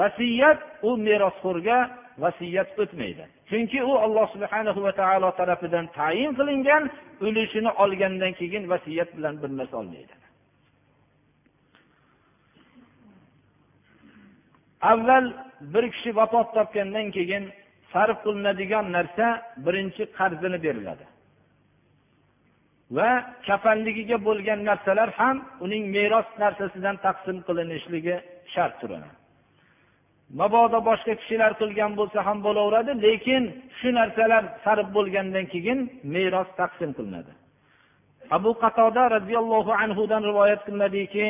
vasiyat 0.00 0.58
u 0.88 0.90
merosxo'rga 1.06 1.78
vasiyat 2.22 2.68
o'tmaydi. 2.82 3.24
Chunki 3.50 3.80
u 3.90 3.92
alloh 4.04 4.26
subhana 4.34 4.72
va 4.86 4.92
taolo 5.00 5.30
tarafidan 5.40 5.86
tayin 5.98 6.32
qilingan 6.38 6.82
ulushini 7.26 7.70
olgandan 7.82 8.32
keyin 8.40 8.64
vasiyat 8.72 9.10
bilan 9.16 9.34
bir 9.42 9.50
narsa 9.58 9.76
olmaydi. 9.80 10.14
Avval 14.90 15.26
bir 15.60 15.84
kishi 15.94 16.10
vafot 16.16 16.48
topgandan 16.56 17.06
keyin 17.16 17.44
sarf 17.92 18.18
qilinadigan 18.24 18.86
narsa 18.96 19.26
birinchi 19.66 20.02
qarzini 20.18 20.58
beriladi. 20.66 21.04
Va 22.96 23.10
kafanligiga 23.46 24.16
bo'lgan 24.28 24.60
narsalar 24.68 25.10
ham 25.20 25.36
uning 25.64 25.84
meros 25.96 26.28
narsasidan 26.42 26.96
taqsim 27.06 27.36
qilinishligi 27.46 28.16
shart 28.54 28.74
turadi. 28.80 29.19
mabodo 30.39 30.77
boshqa 30.89 31.13
kishilar 31.19 31.51
qilgan 31.61 31.91
bo'lsa 31.99 32.19
ham 32.27 32.37
bo'laveradi 32.45 32.93
lekin 33.05 33.43
shu 33.79 33.89
narsalar 33.99 34.43
sarf 34.63 34.87
bo'lgandan 34.95 35.45
keyin 35.53 35.79
meros 36.13 36.49
taqsim 36.59 36.91
qilinadi 36.97 37.31
abu 38.37 38.51
qatoda 38.63 39.03
roziyallohu 39.15 39.71
anhudan 39.83 40.21
rivoyat 40.29 40.61
qilinadiki 40.67 41.27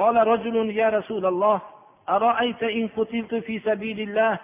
قال 0.00 0.16
رجل 0.32 0.56
يا 0.80 0.88
رسول 0.98 1.24
الله 1.32 1.58
أرأيت 2.08 2.62
إن 2.62 2.84
قتلت 2.96 3.32
في 3.46 3.54
سبيل 3.68 3.98
الله 4.00 4.38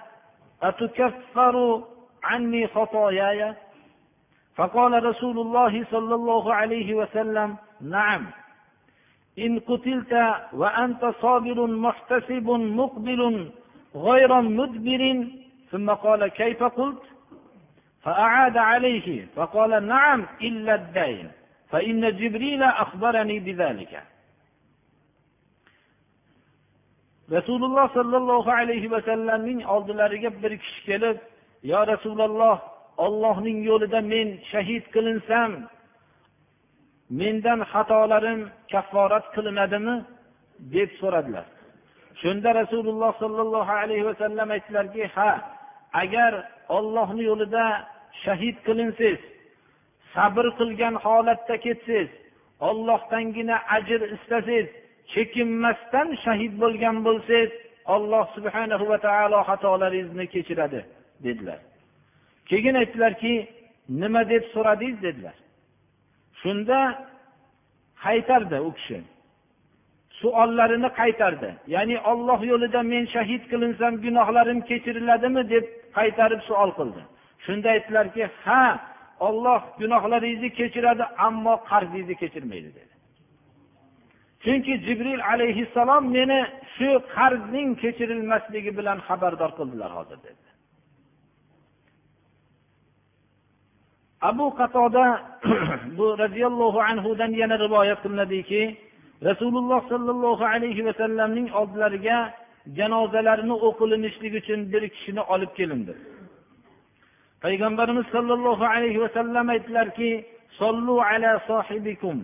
أتكفر 0.62 1.56
عني 2.24 2.62
خطاياي 2.74 3.54
فقال 4.56 5.04
رسول 5.04 5.38
الله 5.38 5.84
صلى 5.90 6.14
الله 6.14 6.54
عليه 6.54 6.94
وسلم 6.94 7.56
نعم 7.80 8.26
إن 9.38 9.58
قتلت 9.60 10.12
وأنت 10.52 11.14
صابر 11.20 11.66
محتسب 11.66 12.50
مقبل 12.80 13.50
غير 13.94 14.40
مدبر 14.40 15.26
ثم 15.70 15.90
قال 15.90 16.26
كيف 16.28 16.62
قلت 16.62 17.02
فأعاد 18.02 18.56
عليه 18.56 19.26
فقال 19.36 19.86
نعم 19.86 20.26
إلا 20.42 20.74
الدين 20.74 21.30
فإن 21.70 22.16
جبريل 22.16 22.62
أخبرني 22.62 23.38
بذلك 23.40 24.02
rasululloh 27.32 27.88
sollallohu 27.94 28.50
alayhi 28.50 28.90
vasallamning 28.90 29.64
oldilariga 29.66 30.30
bir 30.42 30.52
kishi 30.58 30.80
kelib 30.88 31.16
yo 31.62 31.80
rasululloh 31.92 32.56
ollohning 33.04 33.58
yo'lida 33.70 34.00
men 34.12 34.28
shahid 34.52 34.84
qilinsam 34.94 35.50
mendan 37.09 37.59
xatolarim 37.71 38.39
kafforat 38.71 39.25
qilinadimi? 39.35 39.95
deb 40.59 40.89
so'radilar. 40.99 41.45
Shunda 42.21 42.49
rasululloh 42.61 43.11
sollallohu 43.23 43.73
alayhi 43.81 44.05
vasallam 44.09 44.47
aytdilarki 44.55 45.03
ha 45.15 45.31
agar 46.03 46.33
ollohni 46.77 47.23
yo'lida 47.29 47.65
shahid 48.23 48.55
qilinsangiz 48.67 49.21
sabr 50.15 50.45
qilgan 50.59 50.95
holatda 51.05 51.55
ketsangiz 51.65 52.09
ollohdangina 52.69 53.57
ajr 53.77 54.01
istasangiz 54.15 54.67
chekinmasdan 55.13 56.07
shahid 56.23 56.53
bo'lgan 56.63 56.97
bo'lsangiz 57.07 57.51
alloh 57.95 58.25
subhanahu 58.35 58.85
va 58.91 58.97
taolo 59.07 59.39
xatolaringizni 59.49 60.25
kechiradi 60.33 60.81
dedilar. 61.25 61.59
Keyin 62.49 62.75
aytdilarki 62.81 63.33
nima 64.01 64.21
deb 64.33 64.43
so'radingiz 64.53 64.99
dedilar. 65.07 65.35
Shunda 66.41 66.79
qaytardi 68.03 68.57
u 68.67 68.71
kishi. 68.77 68.99
Suollarini 70.21 70.89
qaytardi. 70.99 71.49
Ya'ni 71.75 71.97
olloh 72.11 72.39
yo'lida 72.51 72.81
men 72.93 73.03
shahid 73.15 73.43
qilinsam 73.51 73.93
gunohlarim 74.05 74.59
kechiriladimi 74.69 75.43
deb 75.53 75.65
qaytarib 75.97 76.41
savol 76.49 76.71
qildi. 76.79 77.01
Shunda 77.45 77.67
aytdilarki 77.75 78.23
ha 78.43 78.63
olloh 79.27 79.61
gunohlaringizni 79.81 80.49
kechiradi 80.59 81.03
ammo 81.27 81.53
qarzingizni 81.69 82.15
kechirmaydi 82.21 82.69
dedi. 82.77 82.93
Chunki 84.43 84.73
jibril 84.85 85.21
alayhissalom 85.31 86.03
meni 86.17 86.39
shu 86.75 86.89
qarzning 87.15 87.69
kechirilmasligi 87.83 88.71
bilan 88.79 88.97
xabardor 89.07 89.51
qildilar 89.59 89.91
hozir 89.97 90.19
dedi. 90.27 90.46
abu 94.26 94.46
qatoda 94.58 95.04
bu 95.98 96.06
roziyallohu 96.22 96.78
anhudan 96.90 97.32
yana 97.42 97.56
rivoyat 97.64 97.98
qilinadiki 98.04 98.62
rasululloh 99.28 99.80
sollallohu 99.92 100.44
alayhi 100.54 100.84
vasallamning 100.88 101.48
oldilariga 101.60 102.18
janozalarini 102.78 103.54
o'qilishligi 103.68 104.38
uchun 104.42 104.60
bir 104.72 104.82
kishini 104.94 105.22
olib 105.34 105.50
kelindi 105.58 105.94
payg'ambarimiz 107.44 108.06
sollallohu 108.16 108.64
alayhi 108.74 109.00
vasallam 109.04 109.46
aytdilarki 109.54 110.10
sollu 110.60 110.94
ala 111.10 111.30
sohibikum 111.50 112.18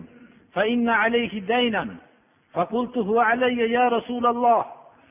فإن 0.55 0.89
عليه 0.89 1.41
دينا 1.41 1.95
فقلت 2.53 2.97
هو 2.97 3.19
علي 3.19 3.71
يا 3.71 3.87
رسول 3.87 4.25
الله 4.25 4.65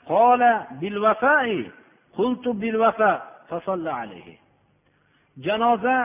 قال 0.06 0.62
بالوفاء 0.80 1.70
قلت 2.18 2.48
بالوفاء 2.48 3.18
فصلى 3.48 3.90
عليه 3.90 4.30
janoza 5.46 5.96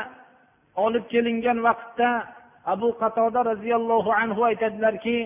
olib 0.84 1.04
kelingan 1.12 1.58
vaqtda 1.68 2.10
abu 2.72 2.88
qatoda 3.02 3.40
roziyallohu 3.50 4.10
anhu 4.22 4.40
aytadilarki 4.50 5.18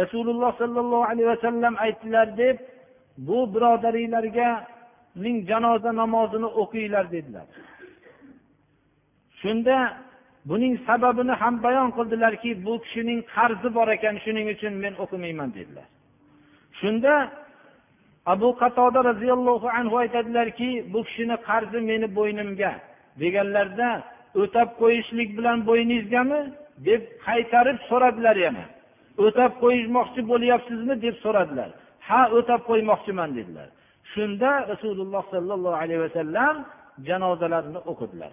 rasululloh 0.00 0.50
sollallohu 0.62 1.04
alayhi 1.10 1.28
vasallam 1.34 1.74
aytdilar 1.84 2.26
deb 2.42 2.56
bu 3.26 3.38
birodaringlarga 3.54 4.50
ning 5.24 5.36
janoza 5.50 5.90
namozini 6.00 6.48
o'qinglar 6.62 7.04
dedilar. 7.14 7.46
Shunda 9.40 9.76
buning 10.50 10.74
sababini 10.86 11.34
ham 11.42 11.54
bayon 11.66 11.90
qildilarki 11.96 12.50
bu 12.66 12.74
kishining 12.84 13.20
qarzi 13.34 13.68
bor 13.76 13.88
ekan 13.96 14.16
shuning 14.24 14.46
uchun 14.54 14.74
men 14.84 14.94
o'qimayman 15.04 15.50
dedilar. 15.58 15.86
Shunda 16.80 17.14
abu 18.32 18.48
qatoda 18.62 19.00
roziyallohu 19.10 19.68
anhu 19.78 19.94
aytadilarki 20.02 20.70
bu 20.92 21.00
kishini 21.06 21.36
qarzi 21.48 21.78
meni 21.90 22.06
bo'ynimga 22.18 22.72
deganlarida 23.22 23.88
o'tab 24.42 24.68
qo'yishlik 24.80 25.30
bilan 25.38 25.58
bo'yningizgami? 25.68 26.40
deb 26.88 27.02
qaytarib 27.26 27.78
so'radilar 27.88 28.36
yana. 28.46 28.64
O'tab 29.26 29.52
qo'ymoqchi 29.62 30.20
bo'lyapsizmi? 30.30 30.94
deb 31.04 31.16
so'radilar. 31.24 31.70
Ha 32.08 32.20
o'tab 32.38 32.60
qo'ymoqchiman 32.70 33.30
dedilar. 33.38 33.68
Shunda 34.12 34.50
rasululloh 34.72 35.22
sollallohu 35.34 35.76
alayhi 35.82 36.02
vasallam 36.06 36.56
janozalarni 37.08 37.80
o'qidilar 37.92 38.32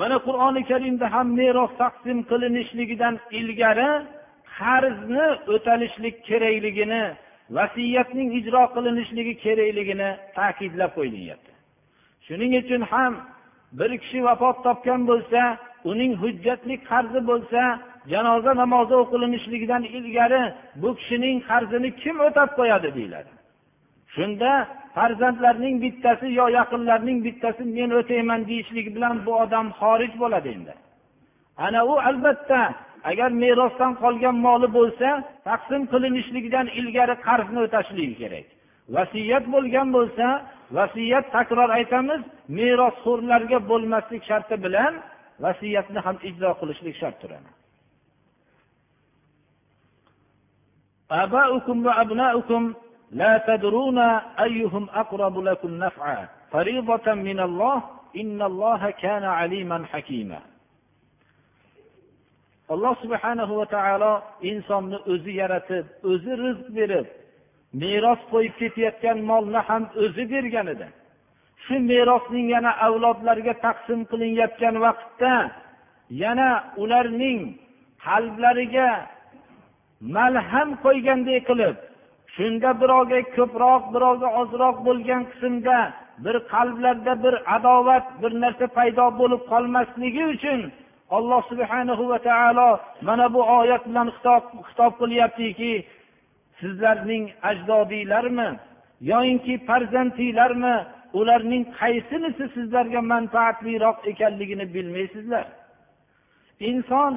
mana 0.00 0.16
qur'oni 0.26 0.62
karimda 0.70 1.06
ham 1.14 1.26
meros 1.40 1.72
taqsim 1.82 2.18
qilinishligidan 2.30 3.14
ilgari 3.38 3.90
qarzni 4.58 5.26
o'talishlik 5.54 6.16
kerakligini 6.28 7.04
vasiyatning 7.56 8.28
ijro 8.40 8.62
qilinishligi 8.74 9.34
kerakligini 9.44 10.10
ta'kidlab 10.38 10.90
qo'yilyapti 10.98 11.52
shuning 12.26 12.52
uchun 12.62 12.82
ham 12.92 13.12
bir 13.72 13.90
kishi 14.02 14.18
vafot 14.24 14.56
topgan 14.66 15.00
bo'lsa 15.10 15.40
uning 15.90 16.12
hujjatli 16.22 16.74
qarzi 16.90 17.20
bo'lsa 17.30 17.62
janoza 18.12 18.52
namozi 18.62 18.94
o'qilinishligidan 19.02 19.82
ilgari 19.96 20.42
bu 20.82 20.88
kishining 20.98 21.36
qarzini 21.48 21.90
kim 22.02 22.16
o'tab 22.26 22.50
qo'yadi 22.58 22.88
deyiladi. 22.96 23.30
Shunda 24.14 24.50
farzandlarning 24.96 25.76
bittasi 25.84 26.26
yo 26.40 26.46
yaqinlarning 26.58 27.18
bittasi 27.26 27.62
men 27.76 27.90
o'tayman 28.00 28.40
deyishligi 28.50 28.90
bilan 28.96 29.16
bu 29.26 29.32
odam 29.44 29.66
xorij 29.80 30.12
bo'ladi 30.22 30.48
endi. 30.56 30.74
Ana 31.66 31.80
u 31.92 31.94
albatta 32.08 32.60
agar 33.10 33.30
merosdan 33.42 33.92
qolgan 34.02 34.36
moli 34.46 34.68
bo'lsa 34.78 35.08
taqsim 35.48 35.82
qilinishligidan 35.92 36.66
ilgari 36.80 37.14
qarzni 37.28 37.58
o'tashligi 37.66 38.14
kerak. 38.22 38.46
Vasiyat 38.94 39.44
bo'lgan 39.54 39.88
bo'lsa 39.96 40.26
vasiyat 40.77 41.25
takror 41.35 41.69
aytamiz 41.79 42.21
merosxo'rlarga 42.57 43.59
bo'lmaslik 43.69 44.23
sharti 44.29 44.55
bilan 44.65 44.93
vasiyatni 45.45 45.99
ham 46.05 46.17
ijro 46.29 46.49
qilishlik 46.59 46.95
shart 47.01 47.17
turadi 47.21 47.51
آباؤكم 51.23 51.85
وأبناؤكم 51.85 52.73
لا 53.11 53.33
تدرون 53.47 53.99
أيهم 54.45 54.89
أقرب 54.89 55.35
لكم 55.39 55.71
نفعا 55.85 56.27
فريضة 56.51 57.07
من 57.13 57.39
الله 57.39 57.77
إن 58.21 58.41
الله 58.41 58.89
كان 58.89 59.23
عليما 59.23 59.77
حكيما 59.91 60.39
alloh 62.73 62.95
subhanahu 63.03 63.59
va 63.59 63.65
taolo 63.67 64.13
insonni 64.41 64.97
o'zi 65.13 65.33
yaratib 65.35 65.85
o'zi 66.11 66.31
rizq 66.43 66.67
berib 66.77 67.07
meros 67.82 68.20
qo'yib 68.32 68.54
ketayotgan 68.60 69.18
molni 69.30 69.60
ham 69.68 69.82
o'zi 70.04 70.24
bergan 70.32 70.66
edi. 70.74 70.86
Shu 71.64 71.74
merosning 71.90 72.46
yana 72.54 72.72
avlodlarga 72.86 73.54
taqsim 73.66 74.00
qilinayotgan 74.10 74.74
vaqtda 74.84 75.34
yana 76.22 76.50
ularning 76.82 77.40
qalblariga 78.06 78.90
malham 80.16 80.68
qo'ygandek 80.84 81.42
qilib 81.48 81.76
shunda 82.36 82.70
birovga 82.80 83.20
ko'proq 83.36 83.82
birovga 83.94 84.28
ozroq 84.40 84.76
bo'lgan 84.86 85.22
qismda 85.30 85.78
bir 86.24 86.36
qalblarda 86.52 87.12
bir 87.24 87.34
adovat 87.56 88.04
bir 88.22 88.32
narsa 88.42 88.66
paydo 88.76 89.06
bo'lib 89.20 89.42
qolmasligi 89.52 90.24
uchun 90.34 90.60
alloh 91.16 91.42
subhanahu 91.50 92.04
va 92.12 92.18
taolo 92.28 92.70
mana 93.08 93.26
bu 93.34 93.40
oyat 93.58 93.82
bilan 93.88 94.08
xitob 94.16 94.92
qilyaptiki 95.00 95.72
sizlarning 96.60 97.24
ajdodiylarmi 97.42 98.48
yoyinki 99.00 99.66
farzandinglarmi? 99.66 100.76
Ularning 101.12 101.64
qaysinisi 101.80 102.44
sizlarga 102.54 103.00
manfaatliroq 103.12 103.98
ekanligini 104.10 104.74
bilmaysizlar. 104.74 105.46
Inson 106.60 107.12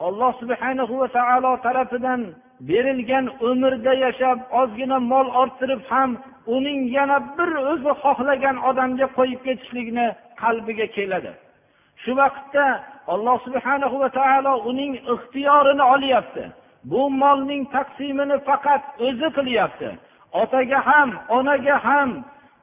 alloh 0.00 0.32
subhanahu 0.40 0.98
va 1.00 1.08
taolo 1.08 1.52
tarafidan 1.66 2.20
berilgan 2.60 3.26
umrda 3.50 3.94
yashab 4.04 4.38
ozgina 4.60 4.98
mol 5.12 5.26
orttirib 5.42 5.82
ham 5.90 6.10
uning 6.56 6.80
yana 6.96 7.18
bir 7.36 7.50
o'zi 7.72 7.92
xohlagan 8.02 8.56
odamga 8.68 9.06
qo'yib 9.16 9.40
ketishlikni 9.46 10.06
qalbiga 10.42 10.86
keladi. 10.96 11.32
Shu 12.02 12.12
vaqtda 12.20 12.66
alloh 13.14 13.36
subhanahu 13.46 13.96
va 14.02 14.08
taolo 14.20 14.52
uning 14.70 14.92
ixtiyorini 15.14 15.84
olyapti. 15.94 16.44
Bu 16.90 17.10
molning 17.22 17.62
taqsimini 17.74 18.36
faqat 18.48 18.82
o'zi 19.06 19.28
qilyapti. 19.36 19.88
Otaga 20.42 20.80
ham 20.88 21.10
onaga 21.36 21.76
ham 21.86 22.10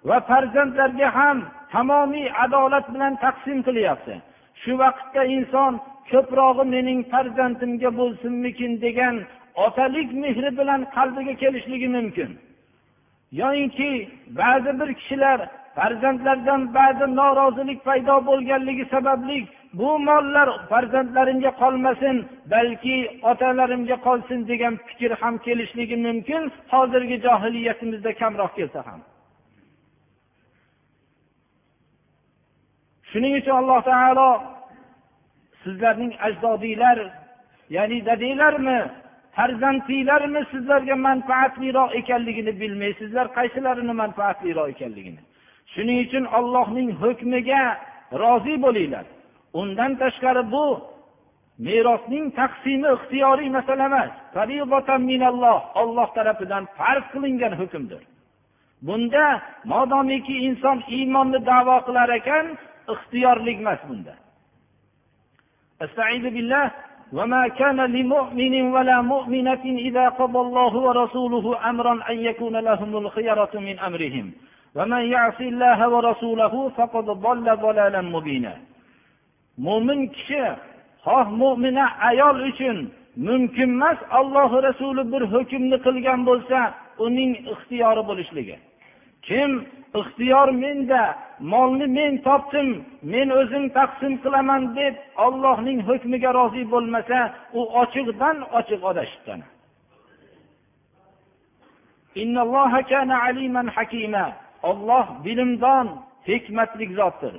va 0.07 0.17
farzandlarga 0.29 1.09
ham 1.17 1.37
tamomiy 1.73 2.27
adolat 2.43 2.85
bilan 2.93 3.13
taqsim 3.25 3.59
qilyapti. 3.67 4.13
Shu 4.61 4.71
vaqtda 4.83 5.21
inson 5.35 5.73
ko'prog'i 6.11 6.63
mening 6.75 6.99
farzandimga 7.11 7.89
bo'lsinmikin 7.99 8.71
degan 8.85 9.15
otalik 9.65 10.09
mehri 10.23 10.51
bilan 10.59 10.81
qalbiga 10.95 11.33
kelishligi 11.41 11.89
mumkin. 11.97 12.29
Yoyinki 13.41 13.91
ba'zi 14.39 14.71
bir 14.79 14.89
kishilar 14.99 15.39
farzandlardan 15.75 16.61
ba'zi 16.77 17.05
norozilik 17.19 17.79
paydo 17.87 18.15
bo'lganligi 18.29 18.85
sababli 18.93 19.37
bu 19.73 19.99
mollar 19.99 20.67
farzandlarimga 20.69 21.51
qolmasin 21.61 22.15
balki 22.51 23.19
otalarimga 23.31 23.97
qolsin 24.07 24.47
degan 24.47 24.75
fikr 24.87 25.11
ham 25.21 25.37
kelishligi 25.45 25.97
mumkin 26.07 26.51
hozirgi 26.71 27.17
johiliyatimizda 27.25 28.11
kamroq 28.21 28.51
kelsa 28.55 28.81
ham. 28.87 29.01
Shuning 33.11 33.33
uchun 33.39 33.55
alloh 33.61 33.81
taolo 33.91 34.29
sizlarning 35.63 36.13
ajdodinglar 36.27 36.97
ya'ni 37.75 37.97
dadanglarmi 38.09 38.79
farzandinglarmi 39.35 40.41
sizlarga 40.51 40.95
manfaatliroq 41.07 41.89
ekanligini 41.99 42.53
bilmaysizlar 42.61 43.25
qaysilarini 43.37 43.93
manfaatliroq 44.03 44.67
ekanligini. 44.73 45.21
Shuning 45.73 45.97
uchun 46.05 46.25
ollohning 46.37 46.89
hukmiga 47.01 47.63
rozi 48.21 48.55
bo'linglar. 48.65 49.05
undan 49.60 49.92
tashqari 50.00 50.42
bu 50.54 50.66
merosning 51.66 52.26
taqsimi 52.40 52.88
ixtiyoriy 52.96 53.48
masala 53.58 53.84
emas 53.90 54.10
olloh 55.82 56.08
tarafidan 56.16 56.64
farz 56.78 57.04
qilingan 57.12 57.52
hukmdir 57.60 58.02
bunda 58.86 59.26
modomiki 59.72 60.36
inson 60.48 60.78
iymonni 60.96 61.38
davo 61.50 61.76
qilar 61.86 62.08
ekan 62.20 62.46
ixtiyorlik 62.94 63.58
emas 63.64 63.82
bunda 63.90 64.14
استعيذ 65.84 66.24
بالله 66.34 66.66
وما 67.12 67.48
كان 67.48 67.80
لمؤمن 67.80 68.54
ولا 68.74 68.98
مؤمنة 69.02 69.64
إذا 69.88 70.08
قضى 70.08 70.38
الله 70.46 70.72
ورسوله 70.76 71.70
أمرا 71.70 71.94
أن 72.10 72.16
يكون 72.28 72.56
لهم 72.56 72.96
الخيرة 72.96 73.50
من 73.54 73.78
أمرهم 73.78 74.26
ومن 74.76 75.02
يعص 75.14 75.40
الله 75.40 75.88
ورسوله 75.88 76.68
فقد 76.68 77.04
ضل 77.04 77.56
ضلالا 77.56 78.00
مبينا 78.00 78.54
mo'min 79.57 80.01
kishi 80.15 80.43
xoh 81.05 81.27
mo'mina 81.41 81.85
ayol 82.09 82.37
uchun 82.49 82.77
mumkinemas 83.27 83.99
alloh 84.19 84.51
rasuli 84.67 85.03
bir 85.11 85.23
hukmni 85.33 85.77
qilgan 85.85 86.19
bo'lsa 86.29 86.59
uning 87.05 87.31
ixtiyori 87.53 88.03
bo'lishligi. 88.09 88.57
Kim 89.27 89.51
ixtiyor 89.99 90.49
menda 90.63 91.03
molni 91.51 91.87
men 91.97 92.13
topdim 92.27 92.69
men 93.13 93.27
o'zim 93.39 93.65
taqsim 93.77 94.13
qilaman 94.23 94.61
deb 94.79 94.95
ollohning 95.25 95.79
hukmiga 95.89 96.31
rozi 96.39 96.63
bo'lmasa 96.73 97.19
u 97.59 97.61
ochiqdan 97.81 98.37
ochiq 98.59 98.81
adashibdi 98.91 99.35
olloh 104.69 105.05
bilimdon 105.25 105.87
hikmatli 106.29 106.85
zotdir. 106.99 107.33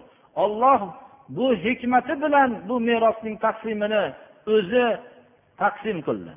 Olloh 0.45 0.81
bu 1.37 1.47
hikmati 1.65 2.15
bilan 2.23 2.51
bu 2.69 2.81
merosning 2.81 3.37
taqsimini 3.47 4.05
o'zi 4.55 4.87
taqsim 5.61 5.99
qildi. 6.07 6.33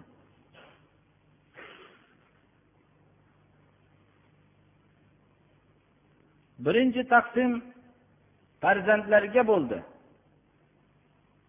Birinchi 6.65 7.03
taqsim 7.13 7.51
farzandlarga 8.61 9.43
bo'ldi. 9.51 9.77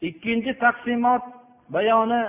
Ikkinchi 0.09 0.52
taqsimot 0.64 1.24
bayoni 1.74 2.22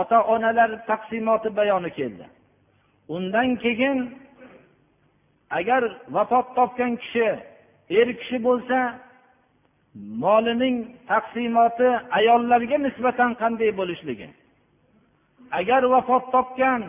ota 0.00 0.18
onalar 0.34 0.70
taqsimoti 0.90 1.48
bayoni 1.58 1.90
keldi. 1.98 2.26
Undan 3.14 3.48
keyin 3.62 3.98
agar 5.58 5.82
vafot 6.14 6.46
topgan 6.56 6.92
kishi 7.02 7.28
er 7.98 8.08
kishi 8.20 8.38
bo'lsa 8.48 8.78
molining 9.94 10.76
taqsimoti 11.10 11.88
ayollarga 12.18 12.78
nisbatan 12.86 13.30
qanday 13.42 13.70
bo'lishligi. 13.80 14.28
Agar 15.60 15.82
vafot 15.94 16.24
topgan 16.34 16.82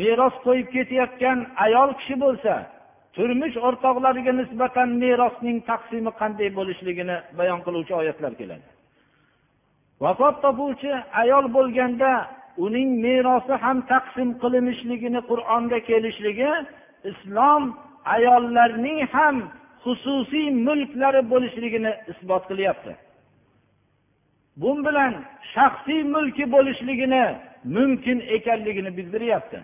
meros 0.00 0.34
qo'yib 0.46 0.68
ketayotgan 0.74 1.38
ayol 1.66 1.90
kishi 1.98 2.16
bo'lsa 2.24 2.54
turmush 3.16 3.56
o'rtoqlariga 3.66 4.32
nisbatan 4.40 4.88
merosning 5.02 5.58
taqsimi 5.70 6.12
qanday 6.20 6.48
bo'lishligini 6.58 7.16
bayon 7.38 7.60
qiluvchi 7.66 7.94
oyatlar 8.00 8.32
keladi. 8.40 8.66
Vafot 10.04 10.36
topuvchi 10.44 10.92
ayol 11.22 11.46
bo'lganda 11.56 12.12
uning 12.66 12.88
merosi 13.04 13.54
ham 13.64 13.78
taqsim 13.92 14.28
qilinishligini 14.42 15.20
qur'onda 15.30 15.78
kelishligi 15.88 16.52
islom 17.10 17.62
ayollarning 18.16 19.00
ham 19.14 19.36
xususiy 19.86 20.46
mulklari 20.66 21.22
bo'lishligini 21.32 21.92
isbot 22.12 22.42
qilyapti. 22.50 22.92
Bu 24.60 24.70
bilan 24.86 25.12
shaxsiy 25.54 26.02
mulki 26.14 26.44
bo'lishligini 26.54 27.24
mumkin 27.76 28.18
ekanligini 28.36 28.96
bildiryapti. 28.96 29.58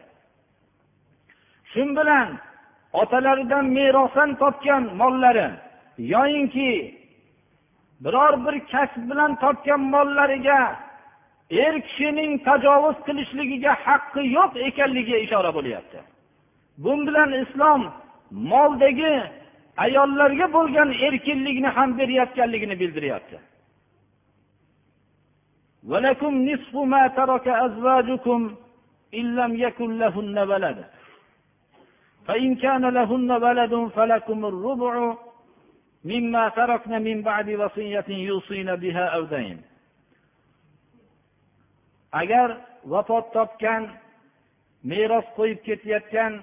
Shu 1.73 1.83
bilan 1.99 2.29
otalaridan 2.93 3.65
merosdan 3.77 4.31
topgan 4.43 4.83
mollari 5.01 5.49
yoyinki 5.99 6.71
biror 8.05 8.35
bir 8.45 8.57
kasb 8.73 9.03
bilan 9.11 9.33
topgan 9.43 9.81
mollariga 9.95 10.61
er 11.51 11.75
kishining 11.87 12.33
tajovuz 12.47 12.97
qilishligiga 13.07 13.73
haqqi 13.87 14.23
yo'q 14.37 14.53
ekanligiga 14.69 15.19
ishora 15.27 15.51
bo'lyapti. 15.57 15.99
Bu 16.83 16.93
bilan 17.07 17.31
islom 17.43 17.83
moldagi 18.31 19.15
ayollarga 19.86 20.48
bo'lgan 20.58 20.90
erkinlikni 21.08 21.70
ham 21.78 21.90
berayotganligini 22.00 22.76
bildiryapti 22.82 23.40
ولكم 25.92 26.34
نصف 26.50 26.74
ما 26.94 27.04
ترك 27.20 27.48
أزواجكم 27.48 28.56
إن 29.20 29.26
لم 29.40 29.52
يكن 29.66 29.90
لهن 30.02 30.38
ولد 30.52 30.78
فإن 32.28 32.56
كان 32.56 32.84
لهن 32.98 33.32
ولد 33.32 33.74
فلكم 33.96 34.40
الربع 34.52 34.94
مما 36.12 36.44
تركن 36.50 36.94
من 37.08 37.18
بعد 37.22 37.48
وصية 37.62 38.08
يوصين 38.10 38.76
بها 38.76 39.06
أو 39.16 39.24
دين 39.36 39.58
agar 42.12 42.50
vafot 42.92 43.26
topgan 43.36 43.84
meros 44.84 45.26
qo'yib 45.38 45.60
ketayotgan 45.68 46.34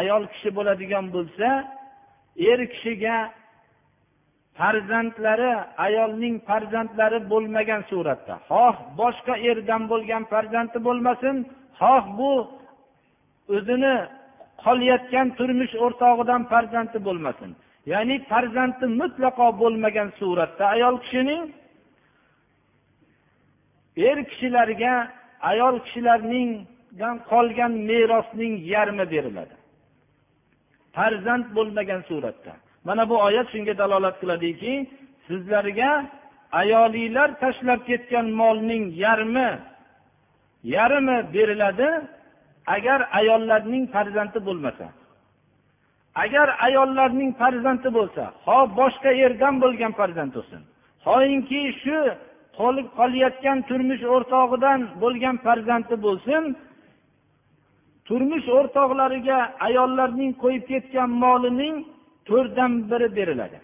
ayol 0.00 0.26
kishi 0.32 0.50
bo'ladigan 0.56 1.06
bo'lsa 1.14 1.48
er 2.37 2.59
kishiga 2.73 3.17
farzandlari 4.59 5.53
ayolning 5.85 6.35
farzandlari 6.47 7.19
bo'lmagan 7.31 7.81
suratda. 7.91 8.35
Xoh 8.49 8.75
boshqa 8.99 9.33
erdan 9.49 9.83
bo'lgan 9.91 10.23
farzandi 10.31 10.77
bo'lmasin 10.87 11.35
xoh 11.79 12.03
bu 12.17 12.31
o'zini 13.55 13.95
qolayotgan 14.63 15.27
turmush 15.37 15.73
o'rtog'idan 15.85 16.41
farzandi 16.51 16.97
bo'lmasin. 17.07 17.51
Ya'ni 17.91 18.15
farzandi 18.31 18.85
mutlaqo 19.01 19.47
bo'lmagan 19.61 20.09
suratda 20.19 20.63
ayol 20.75 20.95
kishining 21.03 21.43
er 24.09 24.17
kishilarga 24.29 24.93
ayol 25.51 25.75
kishilarningdan 25.85 27.15
qolgan 27.31 27.71
merosning 27.89 28.53
yarmi 28.73 29.05
beriladi. 29.13 29.55
Farzand 30.95 31.45
bo'lmagan 31.55 32.01
suratda. 32.09 32.53
Mana 32.87 33.03
bu 33.09 33.15
oyat 33.27 33.47
shunga 33.53 33.73
dalolat 33.81 34.15
qiladiki 34.21 34.73
sizlarga 35.27 35.91
ayolinglar 36.61 37.29
tashlab 37.43 37.81
ketgan 37.89 38.27
molning 38.39 38.83
yarmi 39.05 39.49
yarmi 40.75 41.17
beriladi 41.33 41.89
agar 42.75 42.99
ayollarning 43.19 43.83
farzandi 43.95 44.39
bo'lmasa. 44.47 44.87
Agar 46.23 46.47
ayollarning 46.67 47.31
farzandi 47.41 47.89
bo'lsa 47.97 48.23
ho 48.45 48.57
boshqa 48.79 49.11
erdan 49.25 49.55
bo'lgan 49.63 49.91
farzand 49.99 50.31
bo'lsin. 50.37 50.61
Hoinki 51.07 51.61
shu 51.83 51.97
qolib 52.59 52.87
qolayotgan 52.99 53.57
turmush 53.69 54.03
o'rtog'idan 54.15 54.79
bo'lgan 55.03 55.35
farzandi 55.45 55.95
bo'lsin 56.05 56.43
turmush 58.07 58.47
o'rtoqlariga 58.57 59.39
ayollarning 59.67 60.31
qo'yib 60.43 60.63
ketgan 60.71 61.09
molining 61.23 61.75
to'rtdan 62.29 62.71
biri 62.91 63.07
beriladi. 63.17 63.59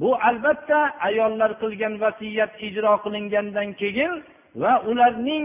Bu 0.00 0.10
albatta 0.28 0.78
ayollar 1.08 1.50
qilgan 1.62 1.94
vasiyat 2.04 2.52
ijro 2.66 2.92
qilingandan 3.04 3.68
keyin 3.80 4.12
va 4.62 4.72
ularning 4.90 5.44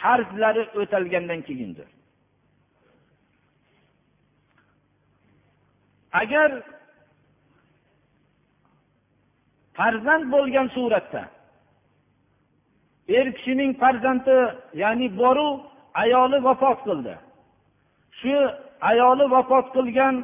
qarzlari 0.00 0.64
o'talgandan 0.80 1.40
keyindir. 1.48 1.88
Agar 6.22 6.50
farzand 9.78 10.24
bo'lgan 10.34 10.68
suratda 10.76 11.22
er 13.18 13.26
kishining 13.36 13.72
farzandi 13.82 14.38
ya'ni 14.82 15.08
boru 15.20 15.48
ayoli 16.03 16.37
vafot 16.47 16.79
qildi 16.87 17.15
shu 18.19 18.35
ayoli 18.89 19.25
vafot 19.35 19.65
qilgan 19.75 20.15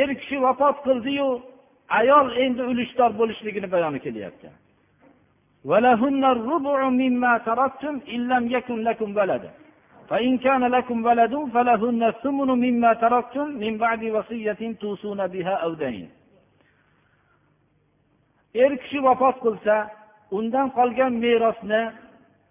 er 0.00 0.08
kishi 0.20 0.36
vafot 0.46 0.76
qildiyu 0.86 1.28
ayol 2.00 2.26
endi 2.44 2.62
ulushdor 2.70 3.10
bo'lishligini 3.20 3.68
bayoni 3.74 4.00
kelyapti 4.06 4.50
فإن 10.10 10.38
كان 10.38 10.62
لكم 10.76 11.04
ولد 11.06 11.34
فلهن 11.54 12.02
الثمن 12.12 12.48
مما 12.64 12.92
تركتم 13.04 13.46
من 13.62 13.78
بعد 13.78 14.04
وصية 14.04 14.60
توصون 14.80 15.20
بها 15.26 15.54
أو 15.64 15.74
دين 15.74 16.08
er 18.54 18.72
kishi 18.82 18.98
vafot 18.98 19.36
qilsa 19.44 19.76
undan 20.38 20.66
qolgan 20.78 21.12
merosni 21.24 21.82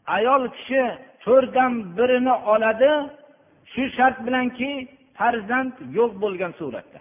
ayol 0.06 0.48
kishi 0.56 0.82
to'rtdan 1.24 1.72
birini 1.96 2.34
oladi 2.52 2.92
shu 3.72 3.82
shart 3.96 4.26
bilanki 4.26 4.70
farzand 5.18 5.72
yo'q 5.98 6.12
bo'lgan 6.22 6.52
suratda. 6.60 7.00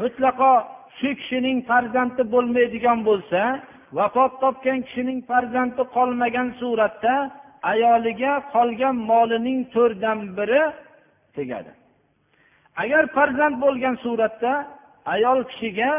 Mutlaqo 0.00 0.52
shu 0.98 1.08
kishining 1.20 1.58
farzandi 1.70 2.22
bo'lmaydigan 2.34 2.98
bo'lsa 3.08 3.40
vafot 3.98 4.32
topgan 4.42 4.78
kishining 4.86 5.20
farzandi 5.30 5.82
qolmagan 5.96 6.48
suratda 6.60 7.14
ayoliga 7.72 8.32
qolgan 8.54 8.96
molining 9.10 9.60
to'rtdan 9.74 10.18
biri 10.38 10.62
tegadi. 11.36 11.72
Agar 12.82 13.04
farzand 13.16 13.56
bo'lgan 13.64 13.96
suratda 14.04 14.52
ayol 15.14 15.38
kishiga 15.50 15.90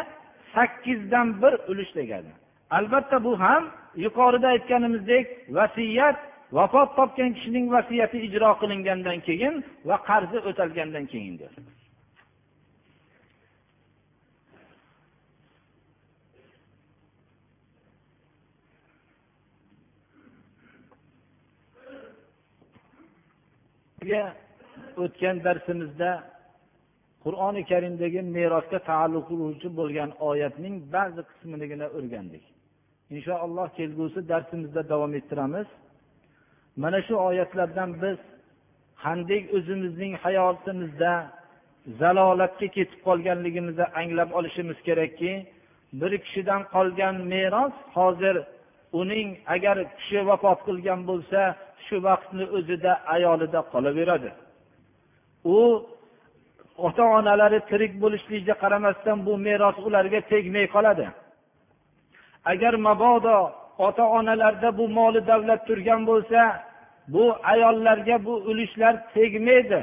sakkizdan 0.53 1.27
bir 1.41 1.53
ulush 1.71 1.91
tegadi. 1.97 2.31
Albatta 2.77 3.23
bu 3.23 3.33
ham 3.43 3.63
yuqorida 3.95 4.47
aytganimizdek 4.47 5.27
vasiyat 5.49 6.17
vafot 6.51 6.95
topgan 6.95 7.33
kishining 7.33 7.65
vasiyati 7.75 8.17
ijro 8.27 8.51
qilingandan 8.61 9.19
keyin 9.27 9.53
va 9.85 9.97
qarzi 10.09 10.37
o'talgandan 10.49 11.05
keyindir. 11.13 11.51
O'tgan 25.03 25.37
darsimizda 25.45 26.11
qur'oni 27.23 27.61
karimdagi 27.71 28.21
merosga 28.37 28.79
taalluqli 28.89 29.69
bo'lgan 29.79 30.09
oyatning 30.29 30.75
ba'zi 30.95 31.21
qisminigina 31.29 31.87
o'rgandik. 31.97 32.52
Inshaalloh 33.09 33.67
kelgusi 33.77 34.29
darsimizda 34.29 34.89
davom 34.89 35.13
ettiramiz. 35.19 35.67
Mana 36.75 37.01
shu 37.01 37.15
oyatlardan 37.29 37.89
biz 38.01 38.17
qanday 39.03 39.41
o'zimizning 39.57 40.13
hayotimizda 40.23 41.13
zalolatga 42.01 42.67
ketib 42.77 42.99
qolganligimizni 43.07 43.85
anglab 43.99 44.29
olishimiz 44.37 44.77
kerakki 44.87 45.33
bir 46.01 46.11
kishidan 46.25 46.61
qolgan 46.75 47.15
meros 47.33 47.75
hozir 47.97 48.35
uning 49.01 49.29
agar 49.55 49.77
kishi 49.97 50.19
vafot 50.29 50.59
qilgan 50.67 50.99
bo'lsa 51.09 51.39
shu 51.85 51.95
vaqtni 52.07 52.45
o'zida 52.57 52.91
ayolida 53.15 53.59
qolaveradi. 53.73 54.29
U 55.57 55.59
ota 56.87 57.03
onalari 57.17 57.59
tirik 57.69 57.93
bo'lishligiga 58.03 58.55
qaramasdan 58.63 59.17
bu 59.25 59.33
meros 59.47 59.77
ularga 59.87 60.19
tegmay 60.31 60.65
qoladi. 60.75 61.07
Agar 62.45 62.73
mabodo 62.73 63.51
ota 63.77 64.05
onalarda 64.17 64.77
bu 64.77 64.89
moli 64.89 65.27
davlat 65.27 65.67
turgan 65.67 66.01
bo'lsa 66.09 66.41
bu 67.07 67.35
ayollarga 67.43 68.25
bu 68.25 68.33
ulushlar 68.49 68.95
tegmaydi. 69.13 69.81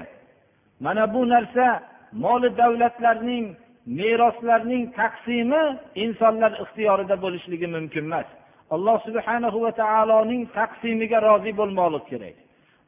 Mana 0.80 1.14
bu 1.14 1.28
narsa 1.28 1.82
moli 2.12 2.56
davlatlarning 2.56 3.46
meroslarning 3.86 4.92
taqsimi 5.00 5.62
insonlar 5.94 6.52
ixtiyorida 6.62 7.22
bo'lishligi 7.22 7.66
mumkin 7.66 8.04
emas. 8.04 8.26
Alloh 8.70 8.98
subhanahu 9.06 9.62
va 9.62 9.72
taoloning 9.82 10.42
taqsimiga 10.58 11.18
rozi 11.22 11.52
bo'lmoqlik 11.60 12.04
kerak. 12.10 12.36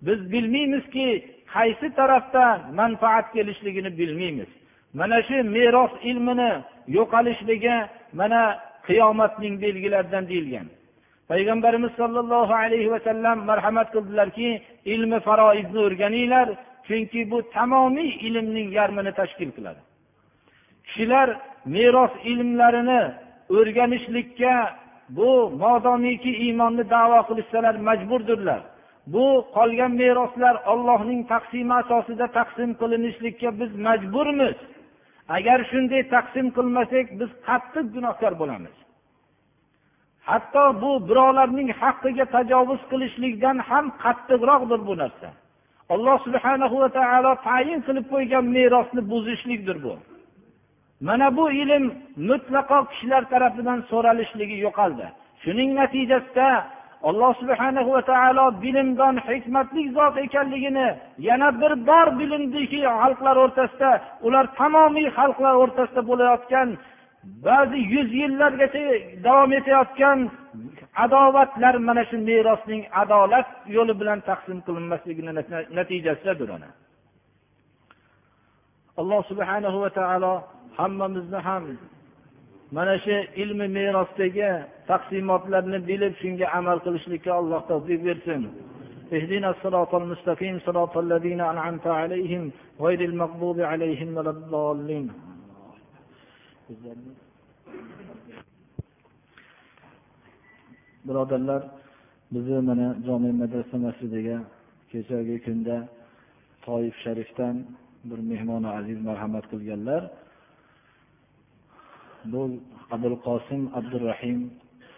Biz 0.06 0.32
bilmaymizki 0.32 1.08
qaysi 1.54 1.94
tarafdan 1.98 2.56
manfaat 2.80 3.26
kelishligini 3.32 3.90
bilmaymiz. 3.98 4.50
Mana 4.98 5.22
shu 5.28 5.36
meros 5.56 5.92
ilmini 6.10 6.52
yo'qolishligi 6.96 7.76
mana 8.20 8.42
qiyomatning 8.86 9.54
belgilaridan 9.64 10.24
deyilgan. 10.30 10.66
Payg'ambarimiz 11.30 11.92
sollallohu 12.00 12.54
alayhi 12.64 12.90
vasallam 12.94 13.38
marhamat 13.50 13.88
qildilarki 13.94 14.48
ilmi 14.94 15.18
faroizni 15.26 15.78
o'rganinglar 15.86 16.48
chunki 16.86 17.20
bu 17.30 17.38
tamomiy 17.56 18.10
ilmning 18.26 18.68
yarmini 18.78 19.12
tashkil 19.20 19.50
qiladi. 19.56 19.80
Kishilar 20.86 21.28
meros 21.76 22.12
ilmlarini 22.32 23.02
o'rganishlikka 23.56 24.54
bu 25.16 25.30
modomiki 25.62 26.32
iymonni 26.44 26.84
davo 26.94 27.18
qilishsalar 27.28 27.74
majburdirlar 27.88 28.60
bu 29.06 29.26
qolgan 29.56 29.92
meroslar 30.02 30.54
ollohning 30.72 31.20
taqsimi 31.32 31.74
asosida 31.82 32.26
taqsim 32.38 32.70
qilinishlikka 32.80 33.48
biz 33.60 33.70
majburmiz. 33.86 34.56
Agar 35.28 35.58
shunday 35.70 36.02
taqsim 36.14 36.46
qilmasak 36.56 37.06
biz 37.20 37.30
qattiq 37.48 37.86
gunohkor 37.94 38.32
bo'lamiz. 38.40 38.74
Hatto 40.28 40.64
bu 40.82 40.90
birovlarning 41.08 41.70
haqqiga 41.80 42.24
tajovuz 42.34 42.80
qilishlikdan 42.90 43.56
ham 43.68 43.84
qattiqroqdir 44.02 44.80
bu 44.88 44.94
narsa. 45.02 45.28
Alloh 45.94 46.18
subhana 46.26 46.66
va 46.82 46.88
taolo 46.98 47.32
tayin 47.48 47.80
qilib 47.86 48.06
qo'ygan 48.12 48.44
merosni 48.56 49.02
buzishlikdir 49.10 49.76
bu. 49.84 49.94
Mana 51.06 51.36
bu 51.36 51.44
ilm 51.62 51.84
mutlaqo 52.28 52.78
kishilar 52.90 53.22
tarafidan 53.32 53.78
so'ralishligi 53.90 54.56
yo'qoldi. 54.66 55.06
Shuning 55.42 55.70
natijasida 55.80 56.48
alloh 57.08 57.32
subhana 57.40 57.80
va 57.94 58.02
taolo 58.10 58.44
bilimdon 58.62 59.16
hikmatli 59.26 59.82
zot 59.96 60.14
ekanligini 60.24 60.88
yana 61.28 61.48
bir 61.60 61.72
bor 61.88 62.06
bilindiki 62.20 62.80
xalqlar 63.00 63.36
o'rtasida 63.44 63.90
ular 64.26 64.44
tamomiy 64.60 65.08
xalqlar 65.18 65.54
o'rtasida 65.62 66.02
bo'layotgan 66.10 66.68
ba'zi 67.46 67.78
yuz 67.94 68.08
yillargacha 68.20 68.84
davom 69.26 69.50
etayotgan 69.58 70.18
adovatlar 71.04 71.74
mana 71.88 72.02
shu 72.10 72.16
merosning 72.28 72.82
adolat 73.02 73.48
yo'li 73.76 73.94
bilan 74.00 74.18
taqsim 74.28 74.58
qilinmasligini 74.66 75.32
natijasidadir 75.78 76.48
ana 76.56 76.70
alloh 79.00 79.20
subhanahu 79.30 79.78
va 79.84 79.90
taolo 79.98 80.32
hammamizni 80.78 81.40
ham 81.48 81.64
mana 82.75 82.93
shu 83.03 83.15
ilmi 83.43 83.67
merosdagi 83.77 84.51
taqsimotlarni 84.89 85.79
bilib 85.89 86.13
shunga 86.21 86.47
amal 86.59 86.77
qilishlikka 86.85 87.31
alloh 87.39 87.61
tavfiq 87.71 87.99
bersin 88.09 88.43
اهدنا 89.17 89.49
الصراط 89.55 89.91
المستقيم 90.01 90.55
صراط 90.67 90.93
الذين 91.05 91.41
أنعمت 91.51 91.87
عليهم 91.99 92.43
غير 92.85 92.99
المغضوب 93.09 93.57
عليهم 93.71 94.09
ولا 94.17 94.31
الضالين 94.37 95.07
birodarlar 101.07 101.61
bizni 102.33 102.59
mana 102.69 102.87
jome 103.07 103.31
madrasa 103.41 103.77
masjidiga 103.85 104.37
kechagi 104.91 105.37
kunda 105.45 105.77
toif 106.65 106.95
sharifdan 107.03 107.55
bir 108.09 108.19
mehmoni 108.31 108.69
aziz 108.79 108.99
marhamat 109.07 109.45
qilganlar 109.51 110.01
Bu 112.32 112.40
abul 112.94 113.16
qosim 113.26 113.62
abdurahim 113.78 114.40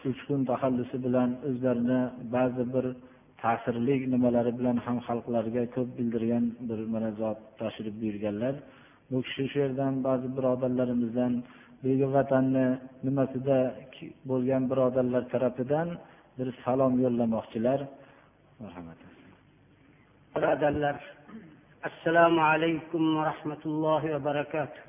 uch 0.08 0.20
kun 0.28 0.40
taxallusi 0.50 0.96
bilan 1.06 1.30
o'zlarini 1.48 2.00
ba'zi 2.34 2.64
bir 2.74 2.84
ta'sirli 3.42 3.96
nimalari 4.12 4.52
bilan 4.58 4.76
ham 4.84 4.96
xalqlarga 5.06 5.62
ko'p 5.74 5.88
bildirgan 5.98 6.44
bir 6.68 6.78
mana 6.94 7.10
zot 7.20 7.38
tashrif 7.60 7.94
buyurganlar. 8.00 8.54
Bu 9.10 9.16
kishi 9.26 9.44
shu 9.50 9.58
yerdan 9.64 9.94
ba'zi 10.06 10.28
birodarlarimizdan 10.36 11.32
buyuk 11.82 12.10
vatanni 12.16 12.66
nimasida 13.06 13.58
bo'lgan 14.30 14.62
birodarlar 14.70 15.22
tarafidan 15.32 15.88
bir 16.38 16.48
salom 16.64 16.94
yo'llamoqchilar. 17.04 17.80
Marhamat. 18.60 18.98
Birodarlar 20.34 20.96
assalomu 21.88 22.42
alaykum 22.52 23.02
va 23.16 23.22
rahmatullohi 23.30 24.08
va 24.14 24.20
barakatuh. 24.30 24.83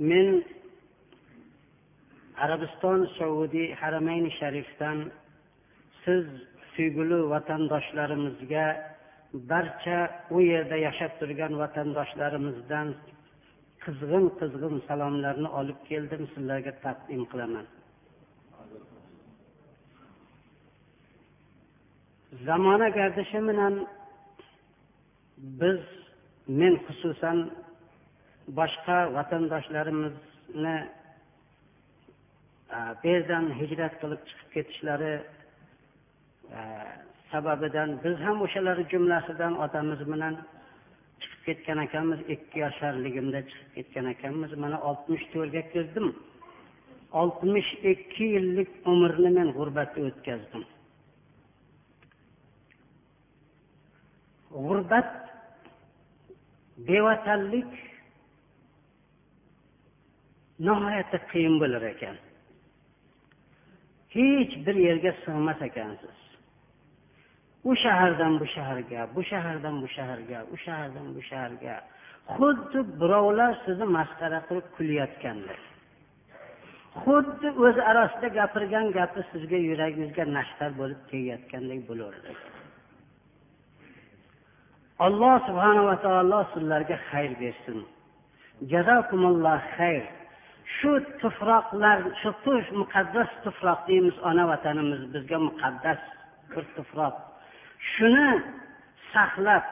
Men 0.00 0.44
arabiston 2.44 3.00
saudiy 3.18 3.68
haramayni 3.80 4.30
sharifdan 4.40 4.98
siz 6.04 6.24
suyguli 6.74 7.18
vatandoshlarimizga 7.34 8.66
barcha 9.50 9.98
u 10.36 10.38
yerda 10.52 10.76
yashab 10.86 11.12
turgan 11.20 11.52
vatandoshlarimizdan 11.62 12.88
qizg'in 13.84 14.26
qizg'in 14.40 14.76
salomlarni 14.88 15.48
olib 15.60 15.78
keldim 15.90 16.22
sizlarga 16.32 16.72
taqdim 16.84 17.22
qilaman. 17.30 17.66
Zamona 22.46 22.88
gardishi 22.98 23.40
bilan 23.48 23.74
biz 25.60 25.80
men 26.60 26.74
xususan 26.86 27.38
boshqa 28.58 28.96
vatandoshlarimizni 29.16 30.76
e, 32.76 32.78
bu 33.02 33.08
yerdan 33.12 33.46
hijrat 33.60 33.94
qilib 34.00 34.22
chiqib 34.28 34.48
ketishlari 34.54 35.14
e, 36.58 36.60
sababidan 37.32 37.90
biz 38.04 38.16
ham 38.26 38.38
o'shalar 38.46 38.78
jumlasidan 38.92 39.54
otamiz 39.64 40.00
bilan 40.12 40.34
chiqib 41.22 41.40
ketgan 41.46 41.78
ekanmiz 41.86 42.20
ikki 42.34 42.58
yasharligimda 42.64 43.40
chiqib 43.50 43.70
ketgan 43.76 44.06
ekanmiz. 44.14 44.50
Mana 44.64 44.78
oltmish 44.88 45.24
to'rtga 45.32 45.62
kirdim. 45.72 46.08
Oltmish 47.20 47.70
ikki 47.92 48.26
yillik 48.34 48.70
umrni 48.92 49.30
men 49.38 49.48
g'urbatda 49.56 50.00
o'tkazdim. 50.08 50.64
G'urbat 54.66 55.10
bevatanlik 56.88 57.72
nihoyatda 60.66 61.18
qiyin 61.30 61.56
bo'lar 61.62 61.82
ekan. 61.92 62.16
Hech 64.16 64.52
bir 64.66 64.76
yerga 64.86 65.12
sig'mas 65.24 65.60
ekansiz. 65.68 66.16
U 67.68 67.70
shahardan 67.84 68.32
bu 68.40 68.46
shaharga 68.54 69.00
bu 69.14 69.22
shahardan 69.30 69.76
bu 69.82 69.88
shaharga 69.96 70.38
u 70.54 70.56
shahardan 70.64 71.08
bu 71.16 71.22
shaharga. 71.30 71.76
Xuddi 72.36 72.80
birovlar 73.00 73.52
sizni 73.64 73.86
masxara 73.96 74.40
qilib 74.48 74.66
kulayotgandek 74.76 75.62
xuddi 77.04 77.48
o'zi 77.64 77.82
orasida 77.90 78.28
gapirgan 78.38 78.86
gapi 78.98 79.20
sizga 79.32 79.58
yuragingizga 79.68 80.24
nashtar 80.36 80.70
bo'lib 80.80 81.00
tegayotgandek 81.10 81.80
bo'laverdi 81.88 82.32
alloh 85.06 85.34
subhanava 85.48 85.94
taolo 86.04 86.40
sizlarga 86.52 86.96
xayr 87.10 87.32
bersin. 87.42 87.78
Jazokumulloh 88.72 89.60
xayr. 89.76 90.04
Shu 90.76 90.92
tufroqlar 91.20 91.98
shu 92.20 92.30
muqaddas 92.82 93.30
tufroq 93.44 93.80
deymiz 93.88 94.16
ona 94.30 94.44
vatanimiz 94.52 95.02
bizga 95.14 95.38
muqaddas 95.48 96.00
bir 96.52 96.64
tufroq. 96.76 97.14
Shuni 97.92 98.28
saqlab 99.12 99.64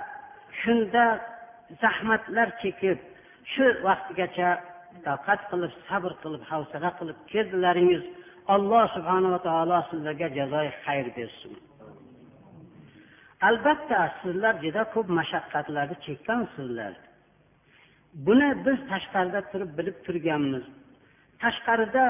shunda 0.60 1.04
zahmatlar 1.82 2.48
chekib 2.62 2.98
shu 3.52 3.64
vaqtgacha 3.86 4.50
toqat 5.06 5.40
qilib 5.50 5.72
sabr 5.88 6.12
qilib 6.22 6.42
havsala 6.50 6.90
qilib 6.98 7.18
keldilaringiz 7.32 8.04
alloh 8.54 8.84
subhanava 8.96 9.38
taolo 9.48 9.78
sizlarga 9.90 10.28
jazoi 10.38 10.68
xayr 10.84 11.06
bersin. 11.16 11.52
Albatta 13.48 13.98
sizlar 14.20 14.54
juda 14.64 14.82
ko'p 14.94 15.08
mashaqqatlarni 15.20 15.96
chekkansizlar 16.06 16.92
buni 18.26 18.48
biz 18.66 18.78
tashqarida 18.90 19.40
turib 19.50 19.70
bilib 19.78 19.96
turganmiz. 20.06 20.64
Tashqarida 21.42 22.06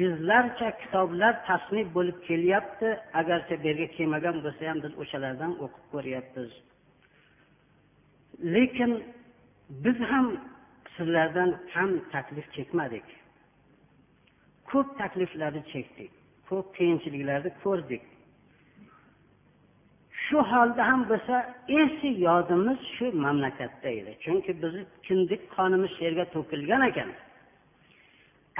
yuzlarcha 0.00 0.68
kitoblar 0.82 1.34
tasnif 1.48 1.86
bo'lib 1.96 2.18
kelyapti. 2.28 2.88
Agarcha 3.20 3.54
bu 3.62 3.66
yerga 3.70 3.86
kelmagan 3.96 4.36
bo'lsa 4.44 4.62
ham 4.70 4.78
biz 4.84 4.92
o'shalardan 5.02 5.52
o'qib 5.64 5.84
ko'ryapmiz. 5.92 6.50
Lekin 8.54 8.92
biz 9.84 9.98
ham 10.10 10.26
sizlardan 10.96 11.50
kam 11.72 11.90
taklif 12.14 12.46
chekmadik. 12.56 13.06
Ko'p 14.70 14.88
takliflarni 15.00 15.62
chekdik 15.72 16.12
ko'p 16.50 16.66
qiyinchiliklarni 16.76 17.50
ko'rdik. 17.64 18.02
Shu 20.24 20.38
holda 20.52 20.82
ham 20.90 21.02
bo'lsa 21.10 21.36
esi 21.80 22.10
yodimiz 22.26 22.80
shu 22.94 23.06
mamlakatda 23.24 23.90
edi. 24.00 24.12
Chunki 24.24 24.52
bizni 24.62 24.82
kindik 25.06 25.42
qonimiz 25.56 25.90
shu 25.96 26.00
yerga 26.08 26.24
to'kilgan 26.34 26.82
ekan. 26.90 27.10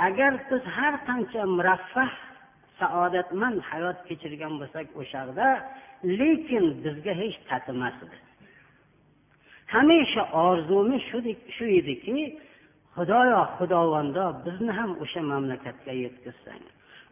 Agar 0.07 0.33
biz 0.51 0.63
har 0.77 0.95
qancha 1.09 1.43
muraffah 1.57 2.13
saodatmand 2.81 3.59
hayot 3.71 3.99
kechirgan 4.09 4.55
bo'lsak 4.61 4.87
o'shaqda 5.01 5.49
lekin 6.21 6.65
bizga 6.85 7.13
hech 7.23 7.37
tatimas 7.49 7.97
edi 8.05 8.19
hamisha 9.75 10.23
orzumiz 10.47 11.03
shu 11.57 11.67
ediki 11.81 12.19
xudoyo 12.97 13.41
xudovando 13.57 14.25
bizni 14.45 14.73
ham 14.79 14.91
o'sha 15.03 15.23
mamlakatga 15.33 15.93
yetkazsang. 16.05 16.63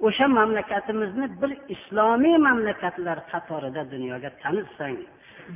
O'sha 0.06 0.26
mamlakatimizni 0.38 1.26
bir 1.40 1.52
islomiy 1.74 2.36
mamlakatlar 2.48 3.18
qatorida 3.32 3.82
dunyoga 3.92 4.30
tanitsang 4.42 4.98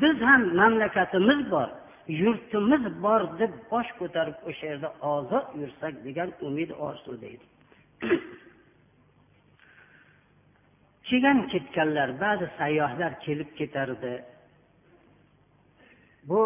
biz 0.03 0.17
ham 0.29 0.43
mamlakatimiz 0.61 1.41
bor. 1.55 1.69
Yurtimiz 2.09 3.03
bor 3.03 3.39
deb 3.39 3.53
bosh 3.71 3.91
ko'tarib 3.99 4.35
o'sha 4.49 4.67
yerda 4.67 4.89
ozod 5.15 5.47
yursak 5.61 5.95
degan 6.05 6.31
umid 6.49 6.71
orzu 6.71 7.21
deydi. 7.21 7.45
Kelgan 11.09 11.39
ketganlar 11.53 12.21
ba'zi 12.21 12.47
sayyohlar 12.59 13.13
kelib 13.25 13.51
ketardi. 13.59 14.13
Bu 16.29 16.41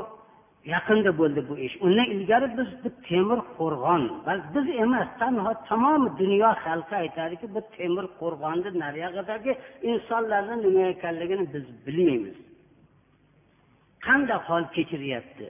yaqinda 0.75 1.11
bo'ldi 1.21 1.41
bu 1.49 1.55
ish. 1.67 1.77
Undan 1.85 2.09
ilgari 2.15 2.49
biz 2.59 2.69
temir 3.09 3.41
qo'rg'on. 3.59 4.03
Biz 4.55 4.67
emas 4.85 5.09
tanho 5.21 5.53
tamom 5.69 6.03
dunyo 6.21 6.51
xalqi 6.65 6.95
aytadiki 7.03 7.47
bu 7.55 7.61
temir 7.77 8.07
qo'rg'onni 8.21 8.71
nariyog'idagi 8.85 9.53
insonlarni 9.91 10.57
nima 10.65 10.85
ekanligini 10.95 11.45
biz 11.55 11.65
bilmaymiz. 11.87 12.37
Qanday 14.07 14.39
hol 14.49 14.65
kechiryapti? 14.77 15.47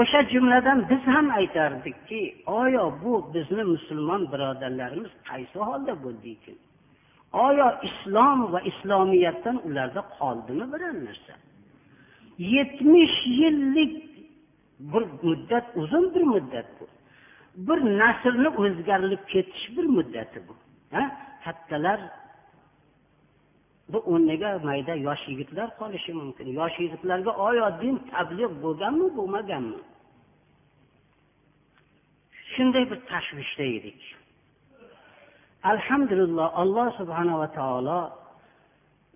O'sha 0.00 0.20
jumladan 0.32 0.78
biz 0.90 1.02
ham 1.14 1.26
aytardikki 1.38 2.20
oyo 2.46 2.84
bu 3.02 3.12
bizni 3.34 3.64
musulmon 3.74 4.22
birodarlarimiz 4.32 5.12
qaysi 5.28 5.58
holda 5.68 5.92
bo'ldi 6.04 6.28
ekan? 6.36 6.58
Oyo 7.46 7.68
islom 7.88 8.38
va 8.52 8.60
islomiyatdan 8.70 9.56
ularda 9.66 10.02
qoldimi 10.18 10.64
biror 10.72 10.94
narsa? 11.06 11.34
Yetmish 12.54 13.18
yillik 13.40 13.94
bir 14.92 15.04
muddat 15.22 15.66
uzun 15.82 16.14
bir 16.14 16.24
muddat 16.34 16.68
bu. 16.80 16.86
Bir 17.66 17.78
nasrni 18.00 18.48
o'zgarilib 18.62 19.22
ketish 19.32 19.76
bir 19.76 19.86
muddati 19.96 20.38
bu. 20.48 20.54
Kattalar 21.44 22.00
bu 23.88 23.98
o'rniga 24.12 24.50
mayda 24.68 24.94
yosh 25.06 25.22
yigitlar 25.30 25.68
qolishi 25.80 26.12
mumkin. 26.20 26.46
Yosh 26.60 26.76
yigitlarga 26.84 27.32
oyo 27.48 27.66
din 27.82 27.96
tabliğ 28.12 28.48
bo'lganmi 28.62 29.08
bo'lmaganmi? 29.16 29.80
Shunday 32.52 32.84
bir 32.90 32.98
tashvishda 33.10 33.64
edik. 33.78 34.00
Alhamdulillah 35.72 36.46
alloh 36.62 36.86
subhanava 37.00 37.52
taolo 37.58 38.00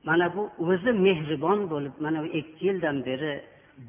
mana 0.08 0.26
bu 0.36 0.42
o'zi 0.58 0.92
mehribon 1.06 1.60
bo'lib 1.72 1.94
mana 2.04 2.18
bu 2.24 2.26
ikki 2.40 2.66
yildan 2.66 2.96
beri 3.08 3.32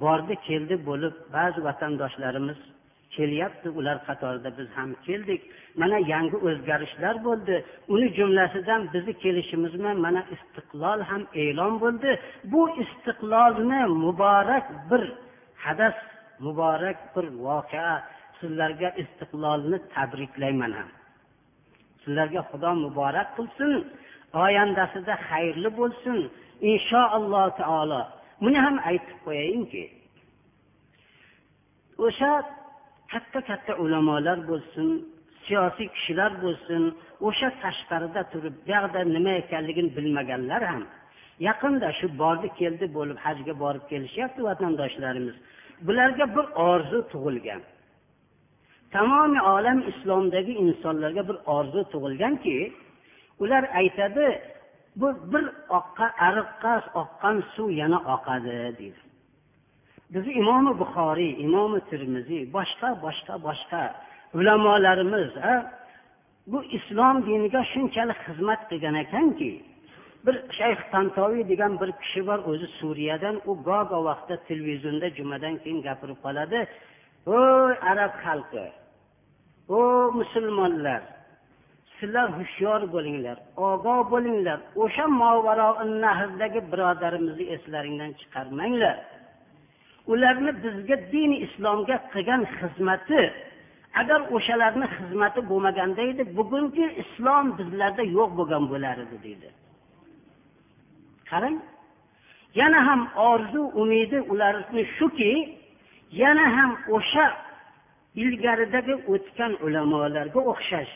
bordi 0.01 0.35
keldi 0.47 0.75
bo'lib 0.89 1.15
ba'zi 1.35 1.59
vatandoshlarimiz 1.67 2.59
kelyapti 3.15 3.69
ular 3.79 3.97
qatorida 4.07 4.49
biz 4.57 4.67
ham 4.77 4.89
keldik. 5.05 5.41
Mana 5.81 5.97
yangi 6.13 6.37
o'zgarishlar 6.47 7.15
bo'ldi. 7.27 7.55
Uni 7.93 8.07
jumlasidan 8.17 8.81
bizni 8.93 9.13
kelishimiz 9.23 9.73
bilan 9.79 9.97
mana 10.05 10.21
istiqlol 10.35 10.99
ham 11.09 11.23
e'lon 11.43 11.73
bo'ldi. 11.83 12.11
Bu 12.51 12.61
istiqlolni 12.83 13.81
muborak 14.03 14.65
bir 14.89 15.03
hadas 15.65 15.97
muborak 16.45 16.97
bir 17.15 17.25
voqea. 17.47 17.95
Sizlarga 18.39 18.89
istiqlolni 19.03 19.77
tabriklayman 19.93 20.71
ham. 20.79 20.89
Sizlarga 22.01 22.41
xudo 22.49 22.71
muborak 22.85 23.29
qilsin. 23.37 23.73
Oyandasida 24.45 25.13
xayrli 25.29 25.69
bo'lsin. 25.79 26.17
Inshaalloh 26.71 27.47
taolo. 27.61 28.01
Buni 28.43 28.59
ham 28.65 28.75
aytib 28.89 29.17
qo'yayinki 29.25 29.83
o'sha 32.05 32.31
katta 33.11 33.39
katta 33.49 33.73
ulamolar 33.83 34.37
bo'lsin 34.49 34.89
siyosiy 35.47 35.87
kishilar 35.95 36.31
bo'lsin 36.43 36.83
o'sha 37.27 37.49
tashqarida 37.63 38.21
turib 38.33 38.55
buyoqda 38.65 38.99
nima 39.15 39.33
ekanligini 39.43 39.89
bilmaganlar 39.97 40.61
ham 40.71 40.83
yaqinda 41.47 41.89
shu 41.99 42.07
bordi 42.21 42.49
keldi 42.59 42.85
bo'lib 42.97 43.17
hajga 43.25 43.53
borib 43.63 43.83
kelishyapti 43.91 44.41
vatandoshlarimiz. 44.49 45.35
Bularga 45.87 46.25
bir 46.35 46.45
orzu 46.69 46.99
tug'ilgan. 47.11 47.61
Tamomiy 48.95 49.41
olam 49.55 49.79
islomdagi 49.91 50.53
insonlarga 50.65 51.23
bir 51.29 51.37
orzu 51.57 51.81
tug'ilganki 51.93 52.57
ular 53.43 53.63
aytadi 53.81 54.27
bu 54.99 55.07
bir 55.31 55.45
oqqa 55.79 56.07
ariqqa 56.27 56.73
oqqan 57.01 57.37
suv 57.53 57.69
yana 57.81 57.99
oqadi 58.15 58.55
deydi. 58.79 58.99
Bizni 60.13 60.31
imomi 60.41 60.73
buxoriy 60.81 61.31
imomi 61.45 61.79
termiziy 61.89 62.43
boshqa 62.57 62.89
boshqa 63.05 63.33
boshqa 63.47 63.81
ulamolarimiz 64.33 65.31
bu 66.47 66.63
islom 66.63 67.25
diniga 67.25 67.61
shunchalik 67.73 68.19
xizmat 68.27 68.61
qilgan 68.69 68.95
ekanki 69.03 69.51
bir 70.27 70.35
shayx 70.57 70.79
tantoviy 70.91 71.43
degan 71.51 71.73
bir 71.81 71.91
kishi 72.01 72.21
bor 72.27 72.39
o'zi 72.51 72.67
suriyadan 72.79 73.35
u 73.49 73.53
gogo 73.67 73.99
vaqtda 74.09 74.35
televizionda 74.49 75.07
jumadan 75.17 75.55
keyin 75.63 75.79
gapirib 75.87 76.19
qoladi. 76.25 76.59
Voy 77.27 77.73
arab 77.91 78.13
xalqi 78.23 78.65
o 79.77 79.79
musulmonlar 80.19 81.01
sizlar 81.99 82.27
hushyor 82.39 82.81
bo'linglar 82.95 83.37
ogoh 83.69 84.01
bo'linglar 84.13 84.59
o'sha 84.83 85.05
movaro 85.21 85.69
nahrdagi 86.03 86.61
birodarimizni 86.71 87.45
eslaringdan 87.55 88.11
chiqarmanglar. 88.19 88.97
Ularni 90.11 90.51
bizga 90.63 90.97
dini 91.13 91.37
islomga 91.45 91.97
qilgan 92.13 92.41
xizmati 92.57 93.21
agar 94.01 94.19
o'shalarni 94.35 94.87
xizmati 94.95 95.39
bo'lmaganda 95.49 96.01
edi 96.11 96.23
bugungi 96.37 96.85
islom 97.03 97.45
bizlarda 97.57 98.03
yo'q 98.17 98.29
bo'lgan 98.39 98.63
bo'lar 98.71 98.95
edi 99.05 99.17
deydi. 99.25 99.49
Qarang 101.29 101.57
yana 102.59 102.79
ham 102.87 103.01
orzu 103.31 103.61
umidi 103.81 104.17
ularni 104.31 104.83
shuki 104.97 105.31
yana 106.21 106.45
ham 106.57 106.71
o'sha 106.97 107.25
ilgaridagi 108.23 108.95
o'tgan 109.13 109.53
ulamolarga 109.65 110.39
o'xshash 110.51 110.93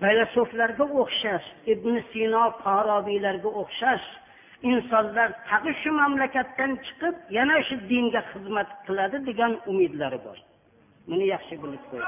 faylasuflarga 0.00 0.84
o'xshash 1.02 1.46
ibn 1.72 1.94
sino 2.12 2.42
farobiylarga 2.62 3.50
o'xshash 3.62 4.06
insonlar 4.70 5.28
tag'i 5.50 5.72
shu 5.82 5.90
mamlakatdan 6.00 6.70
chiqib 6.86 7.14
yana 7.38 7.56
shu 7.68 7.74
dinga 7.90 8.20
xizmat 8.30 8.68
qiladi 8.86 9.18
degan 9.28 9.52
umidlari 9.70 10.18
bor. 10.26 10.38
Buni 11.08 11.24
yaxshi 11.34 11.54
bilib 11.62 11.82
qo'y. 11.90 12.02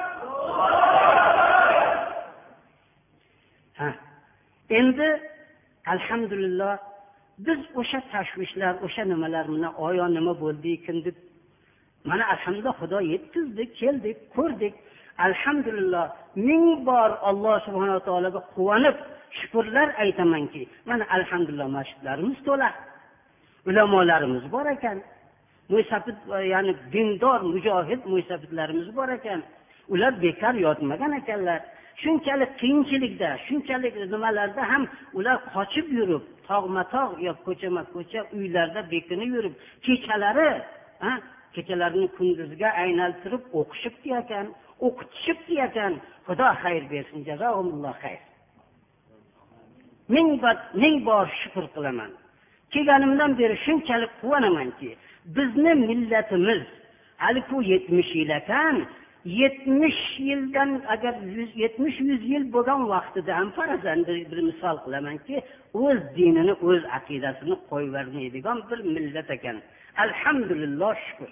Ha. 3.81 3.91
Endi 4.79 5.09
alhamdulillah 5.95 6.75
biz 7.47 7.61
o'sha 7.81 8.01
tashvishlar 8.13 8.75
o'sha 8.87 9.03
nimalar 9.13 9.45
mana 9.55 9.69
oyo 9.87 10.05
nima 10.17 10.33
bo'ldi 10.43 10.69
ekan 10.79 10.99
deb 11.07 11.17
mana 12.11 12.25
alhamdulillah 12.35 12.77
xudo 12.83 12.99
yetkazdi 13.13 13.63
keldik 13.81 14.19
ko'rdik. 14.37 14.75
Alhamdulillah 15.27 16.05
ming 16.49 16.65
bor 16.89 17.11
alloh 17.31 17.55
subhanaa 17.67 18.01
taologa 18.09 18.41
quvonib 18.55 18.97
shukurlar 19.39 19.89
aytamanki 20.05 20.63
mana 20.89 21.05
alhamdulillah 21.17 21.69
masjidlarimiz 21.79 22.39
to'la 22.49 22.69
ulamolarimiz 23.69 24.45
bor 24.55 24.67
ekan. 24.77 24.99
Mo'ysafid 25.71 26.19
e, 26.37 26.39
ya'ni 26.53 26.73
dindor 26.93 27.41
mujohid 27.55 28.03
mo'ysafidlarimiz 28.11 28.89
bor 28.97 29.09
ekan. 29.19 29.41
Ular 29.93 30.12
bekor 30.23 30.55
yotmagan 30.67 31.12
ekanlar. 31.21 31.61
Shunchalik 32.03 32.53
qiyinchilikda 32.61 33.29
shunchalik 33.47 33.95
nimalarda 34.12 34.62
ham 34.73 34.83
ular 35.19 35.37
qochib 35.55 35.87
yurib 35.99 36.25
tog'ma 36.49 36.83
tog' 36.95 37.15
yo 37.27 37.33
ko'chama 37.47 37.83
ko'cha 37.95 38.21
uylarda 38.39 38.81
bekinib 38.95 39.31
yurib 39.37 39.55
kechalari 39.87 40.51
kechalarini 41.55 42.09
kunduzga 42.17 42.69
aylantirib 42.83 43.43
o'qishibdi 43.61 44.11
ekan 44.23 44.47
o'qitishibdi 44.87 45.55
ekan 45.69 45.93
xudo 46.27 46.49
xayr 46.62 46.83
bersin 46.93 47.21
jazoumulloh 47.29 47.95
xayr. 48.05 48.23
Ming 50.15 50.29
ming 50.83 50.97
bor 51.09 51.27
shukur 51.41 51.67
qilaman. 51.75 52.11
Kelganimdan 52.73 53.33
beri 53.41 53.57
shunchalik 53.65 54.12
quvonamanki 54.21 54.91
bizni 55.25 55.75
millatimiz 55.75 56.62
haliku 57.16 57.62
yetmish 57.62 58.14
yil 58.14 58.31
ekan 58.31 58.87
yetmish 59.25 60.03
yildan 60.18 60.83
agar 60.89 61.14
yetmish 61.57 62.01
yuz 62.01 62.22
yil 62.33 62.45
bo'lgan 62.53 62.89
vaqtida 62.89 63.37
ham 63.39 63.51
farazan 63.57 64.01
bir 64.07 64.41
misol 64.51 64.77
qilamanki 64.85 65.37
o'z 65.85 66.01
dinini 66.16 66.55
o'z 66.68 66.83
aqidasini 66.99 67.57
qo'yvermaydigan 67.70 68.59
bir 68.70 68.81
millat 68.95 69.31
ekan. 69.37 69.57
Alhamdulillah 70.05 70.95
shukur. 71.07 71.31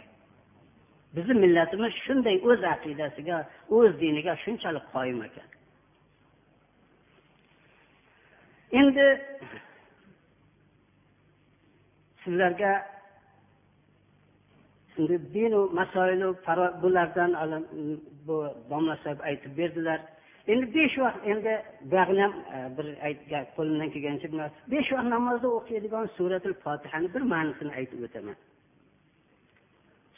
Bizni 1.16 1.34
millatimiz 1.44 1.92
shunday 2.04 2.36
o'z 2.50 2.60
aqidasiga 2.74 3.38
o'z 3.76 3.92
diniga 4.00 4.32
shunchalik 4.44 4.84
qoyim 4.94 5.20
ekan. 5.28 5.48
Endi 8.80 9.06
sizlarga 12.22 12.72
dinu 15.34 15.70
masoilu 15.72 16.36
bulardan 16.82 17.32
bu 18.26 18.36
domla 18.70 18.96
sahib 19.04 19.20
aytib 19.20 19.58
berdilar. 19.58 20.00
Endi 20.46 20.74
besh 20.74 20.98
vaqt 20.98 21.26
endi 21.32 21.54
buyog'ini 21.90 22.20
ham 22.20 22.34
e, 22.56 22.58
bir 22.76 22.86
bir 23.30 23.44
qo'limdan 23.56 23.90
kelgancha 23.94 24.28
besh 24.72 24.92
vaqt 24.92 25.08
namozda 25.14 25.48
o'qiydigan 25.58 26.06
suratul 26.16 26.54
fotihani 26.64 27.08
bir 27.14 27.22
ma'nosini 27.32 27.72
aytib 27.80 28.00
o'taman. 28.06 28.36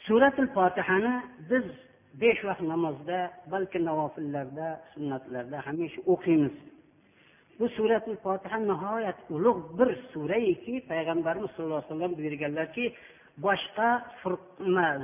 Suratul 0.07 0.47
fotihani 0.57 1.13
biz 1.49 1.65
besh 2.21 2.41
vaqt 2.47 2.61
namozda 2.73 3.17
balki 3.51 3.79
navofillarda 3.89 4.67
sunnatlarda 4.93 5.57
hamisha 5.67 6.01
o'qiymiz. 6.13 6.55
Bu 7.59 7.69
suratul 7.69 8.15
fotiha 8.25 8.57
nihoyat 8.71 9.19
ulug' 9.35 9.63
bir 9.79 9.89
suraiki 10.13 10.73
payg'ambarimiz 10.91 11.49
sallallohu 11.51 11.81
alayhi 11.81 11.91
vasallam 11.91 12.17
buyurganlarki 12.19 12.85
boshqa 13.37 13.89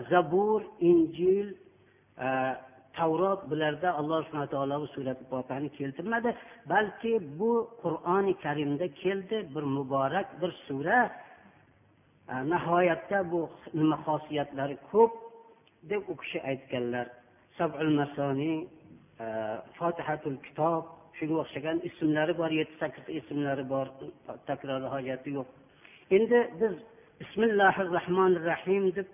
zabur 0.09 0.61
injil 0.79 1.47
e, 2.17 2.27
tavrot 2.95 3.49
bularda 3.49 3.89
alloh 3.99 4.19
subhana 4.25 4.47
taolo 4.47 4.81
bu 4.83 4.87
surati 4.87 5.69
keltirmadi. 5.77 6.35
Balki 6.69 7.13
bu 7.39 7.51
qur'oni 7.83 8.33
karimda 8.43 8.87
keldi 9.03 9.37
bir 9.55 9.63
muborak 9.75 10.41
bir 10.41 10.51
sura. 10.67 10.99
E, 12.29 12.33
nihoyatda 12.51 13.31
bu 13.31 13.49
nima 13.73 13.97
xosiyatlari 14.05 14.77
ko'p 14.91 15.11
deb 15.89 16.03
u 16.11 16.15
kishi 16.21 16.39
aytganlar. 16.49 17.07
Sabul 17.57 17.89
masoniy 17.99 18.57
e, 19.23 19.25
fotihatul 19.77 20.37
kitob 20.45 20.83
shunga 21.17 21.35
o'xshagan 21.43 21.77
ismlari 21.89 22.33
bor 22.41 22.51
yetti 22.59 22.75
sakkiz 22.81 23.05
ismlari 23.19 23.63
bor 23.73 23.87
takrori 24.47 24.87
hojati 24.95 25.29
yo'q. 25.37 25.47
Endi 26.17 26.39
biz 26.61 26.75
bismillahi 27.21 27.81
rohmanir 27.97 28.43
rohim 28.51 28.85
deb 28.95 29.07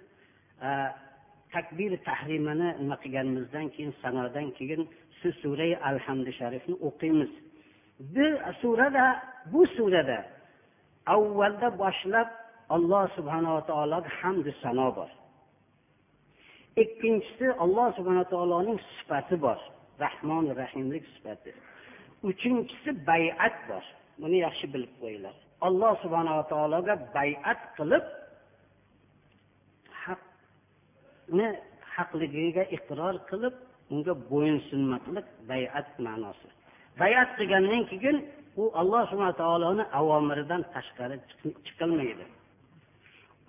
e, 0.68 0.70
takbir 1.53 1.91
tahrimani 2.08 2.70
nima 2.82 2.95
qilganimizdan 3.03 3.68
keyin 3.76 3.93
sanodan 4.01 4.47
keyin 4.58 4.82
shu 5.20 5.30
surai 5.41 5.72
alhamdu 5.89 6.32
sharifni 6.39 6.76
o'qiymiz. 6.88 7.32
Bu 8.16 8.28
surada 8.62 9.05
bu 9.53 9.62
surada 9.78 10.20
avvalda 11.16 11.68
boshlab 11.84 12.30
alloh 12.76 13.03
subhanava 13.18 13.62
taologa 13.70 14.10
hamdu 14.20 14.51
sano 14.64 14.88
bor. 14.97 15.10
Ikkinchisi 16.84 17.47
alloh 17.64 17.88
subhana 17.97 18.24
taoloning 18.34 18.80
sifati 18.95 19.36
bor. 19.45 19.60
Rahmon 20.05 20.45
rahimlik 20.62 21.03
sifati. 21.14 21.51
Uchinchisi 22.30 22.89
bayat 23.10 23.55
bor. 23.70 23.84
Buni 24.22 24.38
yaxshi 24.45 24.66
bilib 24.74 24.93
qo'yinglar. 25.01 25.36
Alloh 25.62 25.93
subhanava 26.03 26.43
taologa 26.53 26.93
bayat 27.16 27.60
qilib 27.78 28.03
haqni 30.03 31.47
haqligiga 31.95 32.64
iqror 32.78 33.16
qilib 33.30 33.55
unga 33.93 34.14
bo'yinsunmoqlik 34.32 35.28
bayat 35.51 35.88
ma'nosi. 36.05 36.49
Bayat 37.01 37.30
qilgandan 37.38 37.84
keyin 37.91 38.18
u 38.62 38.64
alloh 38.82 39.03
subhana 39.12 39.34
taoloni 39.43 39.84
avomiridan 39.99 40.62
tashqari 40.74 41.18
chiqilmaydi. 41.66 42.26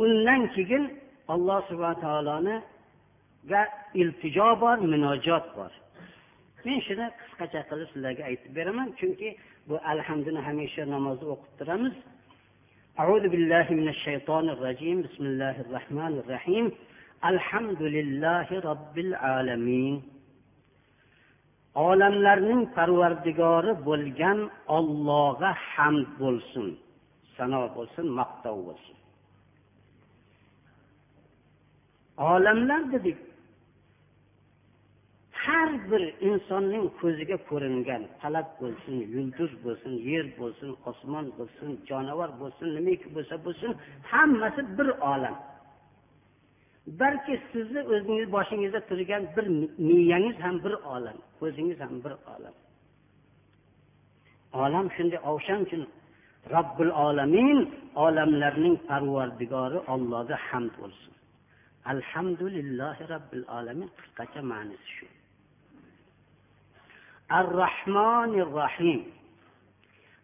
Undan 0.04 0.42
keyin 0.54 0.84
alloh 1.34 1.60
subhana 1.70 1.96
taoloniga 2.04 3.62
iltijo 4.00 4.48
bor 4.62 4.76
munojot 4.92 5.46
bor. 5.56 5.72
Men 6.64 6.78
shuni 6.86 7.06
qisqacha 7.20 7.60
qilib 7.70 7.88
sizlarga 7.92 8.22
aytib 8.30 8.50
beraman 8.58 8.88
chunki 9.00 9.28
bu 9.67 9.75
alhamduni 9.93 10.39
hamisha 10.47 10.83
namozda 10.95 11.25
o'qib 11.33 11.51
turamiz 11.59 11.95
أعوذ 13.01 13.25
بالله 13.33 13.67
من 13.79 13.87
الشيطان 13.95 14.45
الرجيم 14.55 14.97
بسم 15.05 15.23
الله 15.31 15.55
الرحمن 15.65 16.13
الرحيم 16.21 16.65
الحمد 17.31 17.81
لله 17.97 18.47
رب 18.71 18.95
العالمين 19.07 19.95
olamlarning 21.87 22.61
parvardigori 22.77 23.71
bo'lgan 23.87 24.39
ollohga 24.77 25.51
hamd 25.73 26.07
bo'lsin 26.21 26.67
sano 27.37 27.61
bo'lsin 27.77 28.05
maqtov 28.19 28.57
bo'lsin 28.67 28.97
olamlar 32.33 32.81
dedik 32.93 33.17
har 35.44 35.70
bir 35.90 36.02
insonning 36.28 36.84
ko'ziga 37.00 37.36
ko'ringan 37.48 38.02
talat 38.22 38.48
bo'lsin 38.60 38.96
yulduz 39.14 39.52
bo'lsin 39.64 39.92
yer 40.10 40.26
bo'lsin 40.40 40.70
osmon 40.90 41.26
bo'lsin 41.38 41.68
jonivor 41.88 42.30
bo'lsin 42.40 42.66
nimaki 42.76 43.08
bo'lsa 43.16 43.34
bo'lsin 43.46 43.70
hammasi 44.10 44.60
bir 44.78 44.88
olam. 45.12 45.36
Balki 47.00 47.34
sizni 47.52 47.80
o'zingiz 47.92 48.28
boshingizda 48.36 48.80
turgan 48.90 49.22
bir 49.36 49.46
miyangiz 49.88 50.36
ham 50.44 50.56
bir 50.64 50.74
olam 50.94 51.18
ko'zingiz 51.40 51.78
ham 51.84 51.94
bir 52.04 52.12
olam. 52.34 52.54
Olam 54.64 54.86
shunday 54.96 55.20
ovshan 55.30 55.58
uchun 55.66 55.82
robbil 56.54 56.90
olamin 57.06 57.58
olamlarning 58.04 58.76
parvardigori 58.88 59.78
ollohga 59.92 60.36
hamd 60.48 60.72
bo'lsin. 60.80 61.12
Alhamdulillahi 61.92 63.02
robbil 63.12 63.44
alamin 63.58 63.88
qisqacha 63.98 64.40
ma'nosi 64.52 64.88
shu. 64.96 65.06
Ar 67.28 67.46
rahmonir 67.62 68.48
rohim 68.60 69.00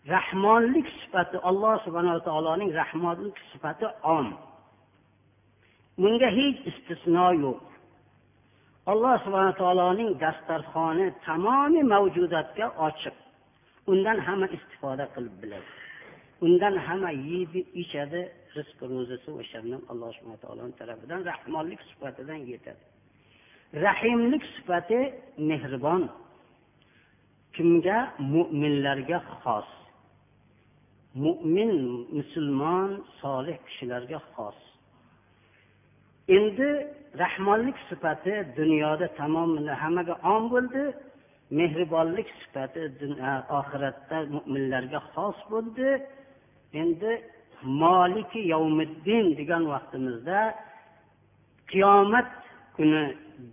rahmonlik 0.09 0.87
sifati 1.01 1.37
alloh 1.51 1.75
subhanava 1.85 2.21
taoloning 2.29 2.71
rahmonlik 2.81 3.37
sifati 3.53 3.87
om. 4.03 4.29
Bunga 5.99 6.29
hech 6.39 6.59
istisno 6.71 7.27
yo'q. 7.45 7.61
Alloh 8.93 9.15
subhana 9.25 9.53
taoloning 9.61 10.11
dasturxoni 10.25 11.07
tamomiy 11.27 11.85
mavjudotga 11.93 12.67
ochiq. 12.87 13.17
Undan 13.93 14.19
hamma 14.27 14.47
istifoda 14.57 15.05
qilib 15.15 15.35
biladi. 15.43 15.69
Undan 16.47 16.75
hamma 16.87 17.11
yeydi 17.29 17.61
ichadi 17.83 18.21
rizq 18.57 18.79
ro'zisi 18.93 19.31
o'shandan 19.41 19.83
alloh 19.93 20.11
subhana 20.17 20.39
taoloni 20.45 20.75
tarafidan 20.81 21.21
rahmonlik 21.31 21.81
sifatidan 21.91 22.41
yetadi. 22.51 22.83
Rahimlik 23.87 24.45
sifati 24.57 24.99
mehribon. 25.51 26.03
Kimga? 27.57 27.99
Mo'minlarga 28.35 29.19
xos. 29.43 29.71
Mo'min 31.25 31.73
musulmon 32.17 32.91
solih 33.21 33.57
kishilarga 33.67 34.19
xos. 34.35 34.59
Endi 36.37 36.71
rahmonlik 37.23 37.77
sifati 37.89 38.35
dunyoda 38.59 39.07
tamomila 39.21 39.75
hammaga 39.83 40.15
om 40.35 40.45
bo'ldi. 40.53 40.85
Mehribonlik 41.59 42.29
sifati 42.41 42.83
oxiratda 43.59 44.19
mo'minlarga 44.35 45.01
xos 45.13 45.39
bo'ldi. 45.53 45.89
Endi 46.83 47.13
moliki 47.83 48.41
yovmiddin 48.53 49.27
degan 49.41 49.63
vaqtimizda 49.75 50.39
qiyomat 51.71 52.29
kuni 52.77 53.03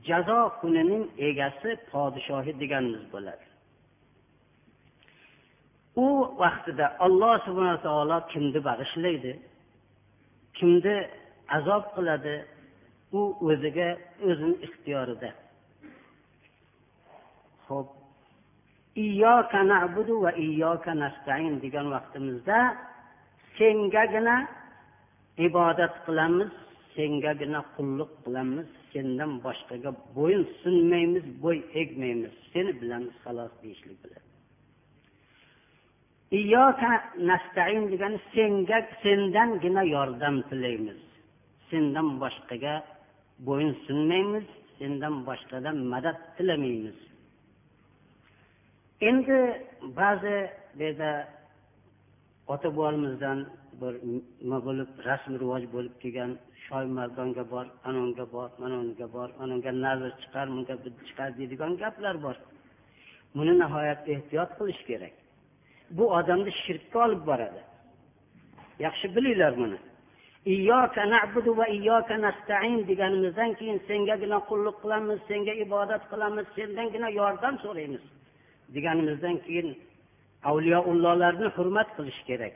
jazo 0.08 0.40
kunining 0.62 1.04
egasi 1.30 1.70
podshohi 1.92 2.52
deganimiz 2.62 3.06
bo'ladi. 3.14 3.51
U 5.96 6.08
vaqtida 6.44 6.86
alloh 7.06 7.36
subhana 7.46 7.78
taolo 7.86 8.18
kimni 8.32 8.60
bag'ishlaydi 8.70 9.34
kimni 10.58 10.96
azob 11.58 11.84
qiladi 11.96 12.36
u 13.20 13.22
o'ziga 13.50 13.90
o'zini 14.28 14.56
ixtiyorida. 14.66 15.30
Ho'p 17.68 17.90
iyyoka 19.06 19.60
nabudu 19.72 20.14
va 20.24 20.32
iyyoka 20.46 20.92
nastain 21.04 21.54
degan 21.64 21.88
vaqtimizda 21.96 22.58
sengagina 23.58 24.36
ibodat 25.48 25.94
qilamiz 26.06 26.52
sengagina 26.96 27.60
qulluq 27.76 28.12
qilamiz 28.24 28.68
sendan 28.92 29.32
boshqaga 29.46 29.92
bo'yin 30.16 30.44
sunmaymiz 30.62 31.26
bo'y 31.44 31.60
egmaymiz. 31.82 32.34
Seni 32.52 32.72
bilamiz 32.82 33.14
xolos 33.24 33.54
deyishlik 33.62 33.98
bilan. 34.04 34.24
Iyyoka 36.32 36.92
nastain 37.30 37.92
degani 37.92 38.20
senga 38.34 38.78
sendangina 39.04 39.84
yordam 39.96 40.36
tilaymiz. 40.50 41.00
Sendan 41.70 42.08
boshqaga 42.22 42.76
bo'yin 43.48 43.74
sunmaymiz 43.86 44.48
sendan 44.78 45.16
boshqadan 45.28 45.78
madad 45.94 46.18
tilamaymiz. 46.38 46.98
Endi 49.08 49.38
ba'zi 50.00 50.36
bu 50.76 50.84
yerda 50.84 51.12
ota 52.54 52.68
bobolarimizdan 52.76 53.40
bir 53.82 53.94
nima 54.44 54.60
bo'lib 54.68 54.90
rasm 55.08 55.34
rivoj 55.42 55.64
bo'lib 55.76 55.96
kelgan 56.04 56.32
shoy 56.66 56.86
mardonga 56.98 57.44
bor 57.54 57.66
anonga 57.90 58.26
bor 58.36 58.50
manonga 58.64 59.08
bor 59.16 59.30
anonga 59.44 59.72
nazr 59.86 60.12
chiqar 60.22 60.46
bunga 60.54 60.76
chiqar 61.08 61.30
deydigan 61.38 61.72
gaplar 61.84 62.16
bor. 62.26 62.36
Buni 63.38 63.54
nihoyat 63.62 64.02
ehtiyot 64.14 64.52
qilish 64.60 64.84
kerak. 64.90 65.16
Bu 65.98 66.06
odamni 66.20 66.52
shirkka 66.64 66.98
olib 67.06 67.22
boradi. 67.30 67.62
Yaxshi 68.86 69.08
bilinglar 69.16 69.54
buni. 69.62 69.80
Iyyoka 70.54 71.04
nabudu 71.14 71.52
va 71.58 71.66
iyyoka 71.78 72.16
nastain 72.26 72.88
deganimizdan 72.90 73.52
keyin 73.60 73.80
sengagina 73.88 74.40
qulluq 74.50 74.78
qilamiz 74.84 75.20
senga 75.30 75.54
ibodat 75.66 76.04
qilamiz 76.12 76.46
sendangina 76.58 77.10
yordam 77.20 77.56
so'raymiz 77.64 78.04
deganimizdan 78.76 79.38
keyin 79.46 79.70
avliyoullohlarni 80.50 81.48
hurmat 81.56 81.90
qilish 81.98 82.22
kerak. 82.30 82.54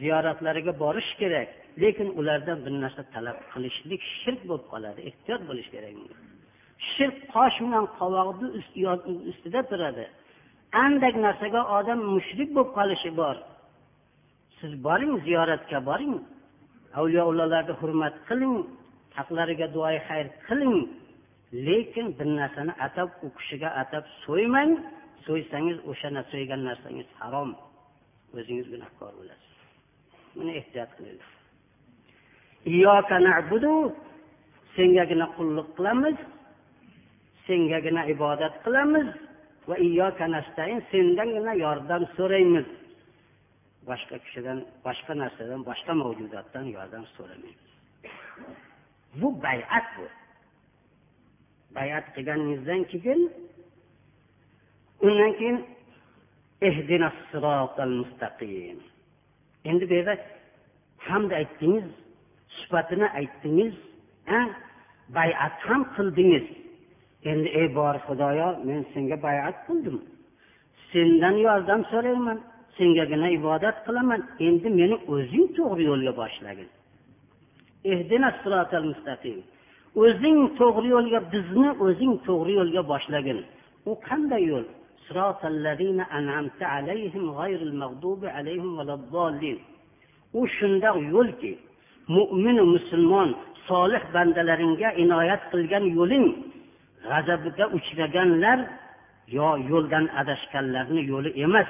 Ziyoratlariga 0.00 0.72
borish 0.82 1.12
kerak 1.20 1.48
lekin 1.82 2.08
ulardan 2.18 2.58
bir 2.64 2.72
narsa 2.84 3.02
talab 3.14 3.38
qilishlik 3.52 4.02
shirk 4.20 4.40
bo'lib 4.48 4.66
qoladi 4.72 5.00
ehtiyot 5.08 5.42
bo'lish 5.48 5.68
kerak. 5.74 5.94
Shirk 6.94 7.16
qosh 7.34 7.56
bilan 7.64 7.84
qovoqni 7.98 8.48
ustida 9.30 9.60
turadi. 9.70 10.04
Andak 10.72 11.14
narsaga 11.24 11.62
odam 11.78 12.00
mushrik 12.14 12.50
bo'lib 12.56 12.70
qolishi 12.78 13.10
bor. 13.20 13.36
Siz 14.58 14.72
boring 14.86 15.12
ziyoratga 15.26 15.78
boring. 15.88 16.14
Avliyoullohlarni 16.98 17.74
hurmat 17.80 18.14
qiling 18.28 18.56
haqlariga 19.18 19.66
duoyi 19.74 20.00
xayr 20.08 20.26
qiling. 20.46 20.76
Lekin 21.66 22.06
bir 22.18 22.28
narsani 22.40 22.72
atab 22.86 23.08
u 23.24 23.28
kishiga 23.38 23.70
atab 23.82 24.04
so'ymang. 24.24 24.72
So'ysangiz 25.26 25.78
o'sha 25.90 26.08
so'ygan 26.32 26.60
narsangiz 26.68 27.08
harom. 27.20 27.50
O'zingiz 28.36 28.66
gunohkor 28.72 29.12
bo'lasiz. 29.18 29.52
Buni 30.36 30.52
ehtiyot 30.60 30.90
qilinglar 30.96 31.30
sengagina 34.78 35.26
qulluq 35.36 35.68
qilamiz. 35.76 36.16
Sengagina 37.46 38.02
ibodat 38.14 38.54
qilamiz. 38.64 39.08
Va 39.68 39.76
nastain 40.36 40.82
sendangina 40.90 41.54
yordam 41.64 42.02
so'raymiz. 42.16 42.68
Boshqa 43.88 44.16
kishidan 44.24 44.58
boshqa 44.86 45.12
narsadan 45.22 45.60
boshqa 45.70 45.92
mavjudotdan 46.02 46.64
yordam 46.76 47.04
so'ramaymiz. 47.16 47.70
Bu 49.20 49.28
bayat 49.44 49.86
bu. 49.96 50.06
Bayat 51.76 52.06
qilganingizdan 52.14 52.82
keyin 52.92 53.20
undan 55.06 55.32
keyin 55.38 55.58
mustaqim. 58.00 58.78
Endi 59.70 59.84
bu 59.90 59.94
yerda 59.98 60.14
hamd 61.08 61.30
aytdingiz 61.40 61.88
sifatini 62.58 63.08
aytdingiz 63.20 63.74
bayat 65.08 65.56
ham 65.68 65.82
qildingiz. 65.96 66.46
Endi 67.24 67.48
ey 67.60 67.68
bor 67.74 67.94
xudoyo 68.06 68.48
men 68.64 68.80
senga 68.92 69.16
bayat 69.26 69.56
qildim. 69.66 69.98
Sendan 70.92 71.36
yordam 71.46 71.80
so'rayman 71.90 72.38
sengagina 72.76 73.28
ibodat 73.38 73.76
qilaman. 73.86 74.20
Endi 74.46 74.68
meni 74.78 74.96
o'zing 75.14 75.46
to'g'ri 75.56 75.82
yo'lga 75.90 76.12
boshlagin 76.20 76.68
mustaqim. 78.90 79.38
O'zing 80.02 80.38
to'g'ri 80.58 80.88
yo'lga 80.94 81.20
bizni 81.32 81.70
o'zing 81.86 82.14
to'g'ri 82.26 82.52
yo'lga 82.58 82.82
boshlagin 82.92 83.38
u 83.90 83.92
qanday 84.08 84.42
yo'l? 84.52 84.66
U 90.38 90.40
shundoq 90.56 90.96
yo'lki 91.14 91.52
mo'minu 92.14 92.64
musulmon 92.74 93.28
solih 93.68 94.02
bandalaringga 94.14 94.88
inoyat 95.02 95.42
qilgan 95.52 95.84
yo'ling 95.96 96.26
g'azabiga 97.09 97.65
uchraganlar 97.77 98.59
yo 99.37 99.47
yo'ldan 99.71 100.05
adashganlarni 100.21 101.01
yo'li 101.11 101.31
emas 101.45 101.69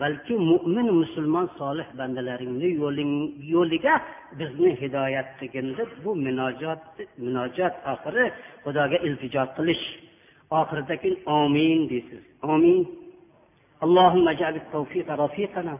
balki 0.00 0.34
mo'min 0.50 0.88
musulmon 1.00 1.46
solih 1.58 1.88
bandalaringni 1.98 2.68
yo'liga 3.54 3.94
bizni 4.38 4.70
hidoyat 4.80 5.28
qilgin 5.38 5.68
deb 5.78 5.90
bu 6.04 6.10
munojot 6.24 6.82
munojot 7.24 7.74
oxiri 7.92 8.26
xudoga 8.64 8.98
iltijo 9.06 9.42
qilish 9.56 9.84
oxirida 10.60 10.94
keyin 11.02 11.16
omin 11.38 11.80
deysiz 11.90 12.22
omin 12.54 12.80
اللهم 13.86 14.28
اجعل 14.28 14.54
التوفيق 14.62 15.08
رفيقنا 15.24 15.74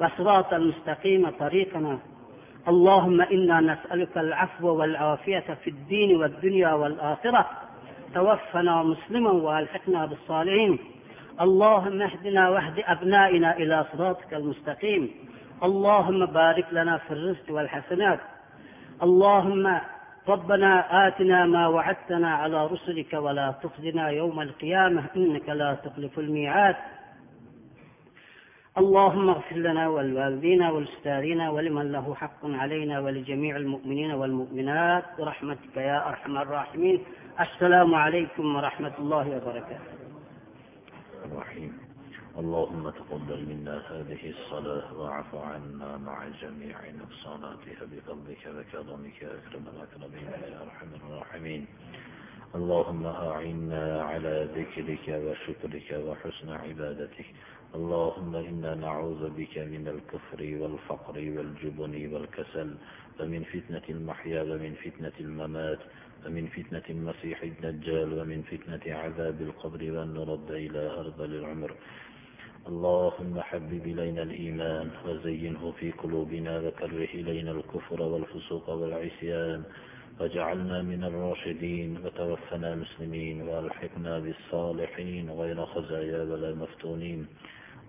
وصراط 0.00 0.50
المستقيم 0.60 1.22
طريقنا 1.44 1.98
اللهم 2.72 3.18
انا 3.20 3.56
نسالك 3.70 4.14
العفو 4.18 4.66
والعافيه 4.78 5.48
في 5.62 5.70
الدين 5.74 6.10
والدنيا 6.20 6.72
والاخره 6.80 7.42
توفنا 8.13 8.83
مسلما 8.83 9.31
وألحقنا 9.31 10.05
بالصالحين. 10.05 10.79
اللهم 11.41 12.01
اهدنا 12.01 12.49
واهد 12.49 12.83
أبنائنا 12.85 13.57
إلى 13.57 13.85
صراطك 13.93 14.33
المستقيم. 14.33 15.11
اللهم 15.63 16.25
بارك 16.25 16.65
لنا 16.71 16.97
في 16.97 17.11
الرزق 17.11 17.45
والحسنات. 17.49 18.19
اللهم 19.03 19.79
ربنا 20.27 21.07
آتنا 21.07 21.45
ما 21.45 21.67
وعدتنا 21.67 22.35
على 22.35 22.67
رسلك 22.67 23.13
ولا 23.13 23.53
تخزنا 23.63 24.09
يوم 24.09 24.41
القيامة. 24.41 25.03
إنك 25.15 25.49
لا 25.49 25.73
تخلف 25.73 26.19
الميعاد. 26.19 26.75
اللهم 28.79 29.29
اغفر 29.29 29.55
لنا 29.55 29.87
ولوالدينا 29.87 30.71
ولأستاذنا 30.71 31.49
ولمن 31.49 31.91
له 31.91 32.15
حق 32.15 32.41
علينا 32.43 32.99
ولجميع 32.99 33.55
المؤمنين 33.55 34.11
والمؤمنات 34.11 35.05
برحمتك 35.17 35.75
يا 35.77 36.07
أرحم 36.09 36.37
الراحمين. 36.37 37.03
السلام 37.39 37.95
عليكم 37.95 38.55
ورحمة 38.55 38.93
الله 38.99 39.25
وبركاته. 39.37 39.91
الرحيم. 41.25 41.71
اللهم 42.39 42.89
تقبل 42.89 43.39
منا 43.49 43.77
هذه 43.91 44.23
الصلاة 44.35 44.87
واعف 44.99 45.35
عنا 45.35 45.97
مع 45.97 46.17
جميع 46.41 46.77
نقصاناتها 47.01 47.83
بفضلك 47.91 48.43
وكرمك. 48.55 49.21
يا 49.21 49.31
أكرم 49.39 49.65
الأكرمين 49.73 50.27
يا 50.51 50.57
أرحم 50.65 50.89
الراحمين. 50.99 51.67
اللهم 52.55 53.05
أعنا 53.05 54.01
على 54.09 54.35
ذكرك 54.57 55.05
وشكرك 55.25 55.89
وحسن 56.05 56.49
عبادتك. 56.49 57.29
اللهم 57.75 58.35
إنا 58.35 58.75
نعوذ 58.75 59.29
بك 59.29 59.57
من 59.57 59.87
الكفر 59.87 60.41
والفقر 60.61 61.15
والجبن 61.15 62.13
والكسل 62.13 62.69
ومن 63.19 63.43
فتنة 63.43 63.85
المحيا 63.89 64.41
ومن 64.43 64.73
فتنة 64.83 65.17
الممات 65.19 65.79
ومن 66.25 66.47
فتنة 66.47 66.83
المسيح 66.89 67.43
الدجال 67.43 68.19
ومن 68.19 68.41
فتنة 68.41 68.95
عذاب 68.95 69.41
القبر 69.41 69.91
وأن 69.91 70.13
نرد 70.13 70.51
إلى 70.51 70.83
أرض 71.01 71.21
العمر. 71.21 71.75
اللهم 72.67 73.39
حبب 73.39 73.85
إلينا 73.85 74.23
الإيمان 74.23 74.89
وزينه 75.05 75.71
في 75.71 75.91
قلوبنا 75.91 76.59
وكره 76.59 77.09
إلينا 77.13 77.51
الكفر 77.51 78.01
والفسوق 78.01 78.69
والعصيان 78.69 79.63
واجعلنا 80.19 80.81
من 80.81 81.03
الراشدين 81.03 81.97
وتوفنا 82.05 82.75
مسلمين 82.75 83.41
وألحقنا 83.41 84.19
بالصالحين 84.19 85.29
غير 85.29 85.65
خزايا 85.65 86.23
ولا 86.23 86.55
مفتونين. 86.55 87.27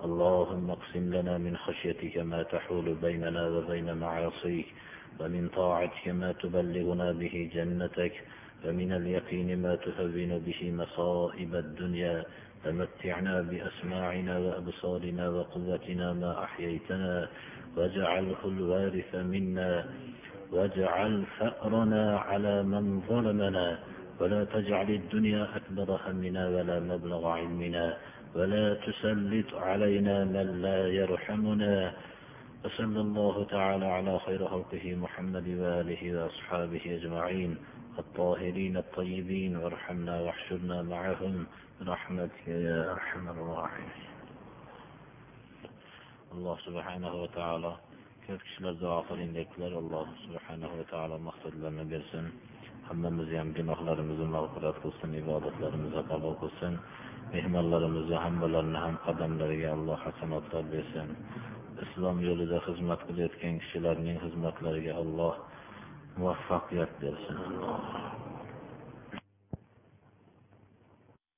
اللهم 0.04 0.70
اقسم 0.70 1.14
لنا 1.14 1.38
من 1.38 1.56
خشيتك 1.56 2.18
ما 2.18 2.42
تحول 2.42 2.94
بيننا 2.94 3.48
وبين 3.48 3.94
معاصيك 3.94 4.66
ومن 5.20 5.48
طاعتك 5.48 6.08
ما 6.08 6.32
تبلغنا 6.32 7.12
به 7.12 7.50
جنتك 7.54 8.14
ومن 8.64 8.92
اليقين 8.92 9.62
ما 9.62 9.74
تهون 9.76 10.38
به 10.38 10.60
مصائب 10.72 11.54
الدنيا. 11.54 12.24
فمتعنا 12.64 13.40
بأسماعنا 13.40 14.38
وأبصارنا 14.38 15.28
وقوتنا 15.28 16.12
ما 16.12 16.44
أحييتنا 16.44 17.28
واجعله 17.76 18.42
الوارث 18.44 19.14
منا 19.14 19.72
واجعل 20.52 21.24
ثأرنا 21.38 22.18
على 22.18 22.62
من 22.62 23.00
ظلمنا. 23.08 23.78
ولا 24.20 24.44
تجعل 24.44 24.90
الدنيا 24.90 25.56
أكبر 25.56 26.00
همنا 26.06 26.48
ولا 26.48 26.80
مبلغ 26.80 27.22
علمنا. 27.28 27.96
ولا 28.34 28.74
تسلط 28.74 29.54
علينا 29.54 30.24
من 30.24 30.62
لا 30.62 30.88
يرحمنا. 30.88 31.94
وصلى 32.64 33.00
الله 33.00 33.44
تعالى 33.44 33.86
على 33.86 34.18
خير 34.18 34.48
خلقه 34.48 34.94
محمد 34.94 35.48
وآله 35.48 36.02
وأصحابه 36.16 36.84
أجمعين. 36.86 37.58
الطاهرين 37.98 38.76
الطيبين 38.76 39.56
وارحمنا 39.56 40.20
واحشرنا 40.20 40.82
معهم. 40.82 41.46
برحمتك 41.80 42.48
يا 42.48 42.92
أرحم 42.92 43.28
الراحمين. 43.28 44.10
الله 46.34 46.56
سبحانه 46.66 47.14
وتعالى 47.22 47.72
كيف 48.26 48.42
كشنا 48.42 48.68
الزعافرين 48.70 49.30
لكلر 49.36 49.78
الله 49.78 50.06
سبحانه 50.26 50.70
وتعالى 50.78 51.18
مخصد 51.18 51.54
لنا 51.54 51.82
برسن 51.82 52.26
hammamizni 52.90 53.36
ham 53.38 53.50
gunohlarimizni 53.58 54.26
mag'firat 54.36 54.76
qilsin 54.84 55.10
ibodatlarimizni 55.22 56.02
qabul 56.10 56.34
qilsin 56.42 56.74
mehmonlarimizni 57.34 58.16
hammalarini 58.24 58.78
ham 58.84 58.96
qadamlariga 59.06 59.68
alloh 59.76 59.98
hasanotlar 60.06 60.64
bersin. 60.74 61.08
Islom 61.84 62.16
yo'lida 62.28 62.58
xizmat 62.66 63.00
qilayotgan 63.08 63.54
kishilarning 63.62 64.16
xizmatlariga 64.24 64.92
alloh 65.02 65.34
muvaffaqiyat 66.18 66.92
bersin. 67.02 67.36